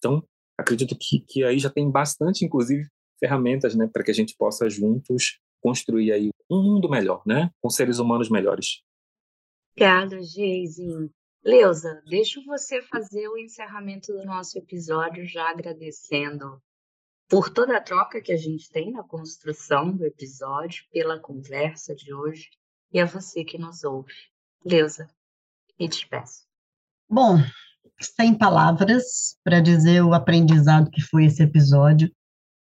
Então, 0.00 0.26
acredito 0.58 0.96
que, 0.98 1.20
que 1.20 1.44
aí 1.44 1.58
já 1.58 1.70
tem 1.70 1.90
bastante, 1.90 2.44
inclusive, 2.44 2.88
ferramentas, 3.18 3.74
né, 3.74 3.88
para 3.92 4.02
que 4.02 4.10
a 4.10 4.14
gente 4.14 4.34
possa 4.36 4.68
juntos 4.68 5.38
construir 5.60 6.10
aí 6.10 6.30
um 6.50 6.62
mundo 6.62 6.88
melhor, 6.88 7.22
né, 7.26 7.50
com 7.60 7.68
seres 7.68 7.98
humanos 7.98 8.30
melhores. 8.30 8.82
Obrigada, 9.72 10.22
Geise. 10.22 11.10
Leusa, 11.44 12.02
deixo 12.06 12.44
você 12.44 12.82
fazer 12.82 13.28
o 13.28 13.38
encerramento 13.38 14.12
do 14.12 14.24
nosso 14.24 14.58
episódio 14.58 15.24
já 15.26 15.50
agradecendo 15.50 16.60
por 17.28 17.48
toda 17.48 17.76
a 17.76 17.80
troca 17.80 18.20
que 18.20 18.32
a 18.32 18.36
gente 18.36 18.68
tem 18.70 18.90
na 18.90 19.04
construção 19.04 19.96
do 19.96 20.04
episódio, 20.04 20.84
pela 20.90 21.18
conversa 21.18 21.94
de 21.94 22.12
hoje 22.12 22.50
e 22.92 22.98
a 22.98 23.06
você 23.06 23.44
que 23.44 23.56
nos 23.56 23.84
ouve. 23.84 24.12
Leusa, 24.64 25.08
me 25.78 25.88
despeço. 25.88 26.44
Bom, 27.08 27.38
sem 28.00 28.34
palavras 28.34 29.36
para 29.44 29.60
dizer 29.60 30.02
o 30.02 30.14
aprendizado 30.14 30.90
que 30.90 31.00
foi 31.00 31.26
esse 31.26 31.42
episódio. 31.42 32.10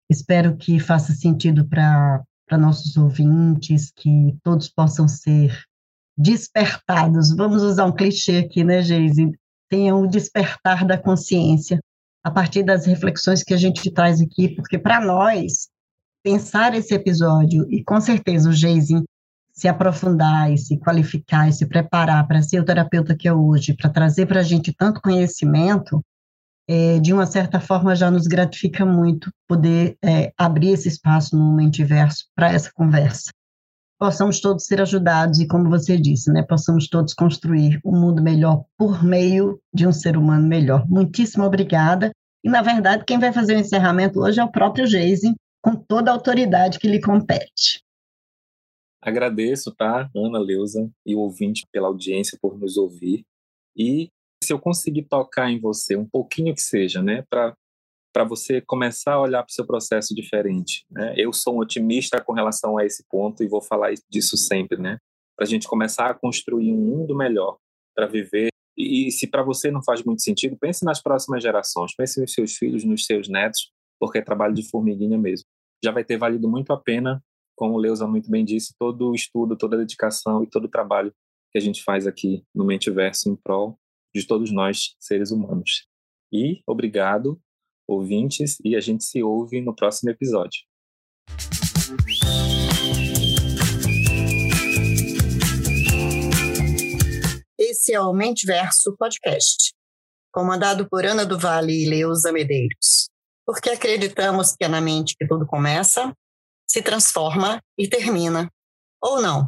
Espero 0.09 0.55
que 0.55 0.79
faça 0.79 1.13
sentido 1.13 1.67
para 1.67 2.23
nossos 2.51 2.95
ouvintes, 2.97 3.91
que 3.95 4.37
todos 4.43 4.69
possam 4.69 5.07
ser 5.07 5.63
despertados. 6.17 7.35
Vamos 7.35 7.63
usar 7.63 7.85
um 7.85 7.91
clichê 7.91 8.37
aqui, 8.37 8.63
né, 8.63 8.81
Geise? 8.81 9.31
Tenham 9.69 10.01
o 10.01 10.07
despertar 10.07 10.85
da 10.85 10.97
consciência 10.97 11.79
a 12.23 12.29
partir 12.29 12.63
das 12.63 12.85
reflexões 12.85 13.43
que 13.43 13.53
a 13.53 13.57
gente 13.57 13.91
traz 13.91 14.21
aqui, 14.21 14.49
porque 14.55 14.77
para 14.77 15.01
nós, 15.01 15.67
pensar 16.23 16.73
esse 16.73 16.93
episódio, 16.93 17.67
e 17.69 17.83
com 17.83 17.99
certeza 17.99 18.49
o 18.49 18.53
Geise 18.53 19.03
se 19.53 19.67
aprofundar 19.67 20.51
e 20.51 20.57
se 20.57 20.77
qualificar 20.77 21.47
e 21.47 21.53
se 21.53 21.67
preparar 21.67 22.27
para 22.27 22.41
ser 22.41 22.59
o 22.59 22.65
terapeuta 22.65 23.15
que 23.15 23.27
é 23.27 23.33
hoje, 23.33 23.75
para 23.75 23.89
trazer 23.89 24.25
para 24.25 24.39
a 24.39 24.43
gente 24.43 24.73
tanto 24.73 24.99
conhecimento, 24.99 26.03
é, 26.67 26.99
de 26.99 27.13
uma 27.13 27.25
certa 27.25 27.59
forma 27.59 27.95
já 27.95 28.09
nos 28.09 28.25
gratifica 28.25 28.85
muito 28.85 29.29
poder 29.47 29.95
é, 30.03 30.33
abrir 30.37 30.69
esse 30.69 30.87
espaço 30.87 31.37
no 31.37 31.55
Mentiverso 31.55 32.25
para 32.35 32.51
essa 32.51 32.71
conversa. 32.73 33.31
Possamos 33.99 34.41
todos 34.41 34.65
ser 34.65 34.81
ajudados 34.81 35.39
e, 35.39 35.47
como 35.47 35.69
você 35.69 35.97
disse, 35.97 36.31
né, 36.31 36.41
possamos 36.41 36.89
todos 36.89 37.13
construir 37.13 37.79
um 37.85 37.97
mundo 37.97 38.21
melhor 38.21 38.65
por 38.77 39.03
meio 39.03 39.59
de 39.73 39.87
um 39.87 39.93
ser 39.93 40.17
humano 40.17 40.47
melhor. 40.47 40.85
Muitíssimo 40.89 41.45
obrigada. 41.45 42.11
E, 42.43 42.49
na 42.49 42.61
verdade, 42.61 43.05
quem 43.05 43.19
vai 43.19 43.31
fazer 43.31 43.55
o 43.55 43.59
encerramento 43.59 44.19
hoje 44.19 44.39
é 44.39 44.43
o 44.43 44.51
próprio 44.51 44.87
Geise, 44.87 45.33
com 45.61 45.75
toda 45.75 46.11
a 46.11 46.13
autoridade 46.13 46.79
que 46.79 46.87
lhe 46.87 46.99
compete. 46.99 47.82
Agradeço, 49.05 49.75
tá, 49.75 50.09
Ana 50.15 50.39
Leusa 50.39 50.89
e 51.05 51.13
o 51.13 51.19
ouvinte 51.19 51.67
pela 51.71 51.89
audiência, 51.89 52.37
por 52.41 52.57
nos 52.57 52.77
ouvir. 52.77 53.25
E 53.75 54.09
se 54.41 54.53
eu 54.53 54.59
conseguir 54.59 55.03
tocar 55.03 55.51
em 55.51 55.59
você 55.59 55.97
um 55.97 56.07
pouquinho 56.07 56.53
que 56.53 56.61
seja, 56.61 57.01
né, 57.01 57.23
para 57.29 57.53
para 58.13 58.23
você 58.23 58.61
começar 58.61 59.13
a 59.13 59.21
olhar 59.21 59.41
para 59.41 59.49
o 59.49 59.53
seu 59.53 59.65
processo 59.65 60.13
diferente. 60.13 60.85
Né? 60.87 61.15
Eu 61.17 61.33
sou 61.33 61.55
um 61.55 61.59
otimista 61.61 62.21
com 62.21 62.31
relação 62.31 62.77
a 62.77 62.85
esse 62.85 63.03
ponto 63.09 63.43
e 63.43 63.47
vou 63.47 63.59
falar 63.59 63.91
disso 64.07 64.37
sempre, 64.37 64.77
né? 64.77 64.99
Para 65.35 65.47
a 65.47 65.49
gente 65.49 65.67
começar 65.67 66.11
a 66.11 66.13
construir 66.13 66.71
um 66.71 66.77
mundo 66.77 67.15
melhor 67.15 67.57
para 67.95 68.05
viver. 68.05 68.49
E, 68.77 69.07
e 69.07 69.11
se 69.11 69.25
para 69.25 69.41
você 69.41 69.71
não 69.71 69.83
faz 69.83 70.03
muito 70.03 70.21
sentido, 70.21 70.55
pense 70.55 70.85
nas 70.85 71.01
próximas 71.01 71.41
gerações, 71.41 71.95
pense 71.95 72.21
nos 72.21 72.31
seus 72.31 72.55
filhos, 72.55 72.83
nos 72.83 73.03
seus 73.03 73.27
netos, 73.27 73.71
porque 73.99 74.19
é 74.19 74.21
trabalho 74.21 74.53
de 74.53 74.69
formiguinha 74.69 75.17
mesmo. 75.17 75.47
Já 75.83 75.91
vai 75.91 76.03
ter 76.03 76.17
valido 76.17 76.47
muito 76.47 76.71
a 76.71 76.77
pena 76.77 77.19
como 77.55 77.75
o 77.75 77.77
Leusa 77.77 78.07
muito 78.07 78.29
bem 78.29 78.43
disse, 78.43 78.75
todo 78.77 79.09
o 79.09 79.15
estudo, 79.15 79.57
toda 79.57 79.75
a 79.75 79.79
dedicação 79.79 80.43
e 80.43 80.49
todo 80.49 80.65
o 80.65 80.69
trabalho 80.69 81.13
que 81.51 81.57
a 81.57 81.61
gente 81.61 81.83
faz 81.83 82.07
aqui 82.07 82.43
no 82.53 82.65
Mentiverso 82.65 83.29
em 83.29 83.35
prol 83.35 83.79
de 84.13 84.25
todos 84.25 84.51
nós, 84.51 84.95
seres 84.99 85.31
humanos. 85.31 85.87
E 86.31 86.61
obrigado, 86.67 87.39
ouvintes, 87.87 88.57
e 88.63 88.75
a 88.75 88.79
gente 88.79 89.03
se 89.03 89.21
ouve 89.21 89.61
no 89.61 89.75
próximo 89.75 90.09
episódio. 90.09 90.61
Esse 97.57 97.93
é 97.93 97.99
o 97.99 98.13
Mentiverso 98.13 98.95
Podcast, 98.97 99.73
comandado 100.31 100.87
por 100.89 101.05
Ana 101.05 101.25
do 101.25 101.37
Vale 101.37 101.83
e 101.83 101.89
Leusa 101.89 102.31
Medeiros, 102.31 103.09
porque 103.45 103.69
acreditamos 103.69 104.55
que 104.55 104.63
é 104.63 104.67
na 104.67 104.81
mente 104.81 105.15
que 105.15 105.27
tudo 105.27 105.45
começa 105.45 106.13
se 106.73 106.81
transforma 106.81 107.61
e 107.77 107.87
termina. 107.87 108.49
Ou 108.99 109.21
não. 109.21 109.47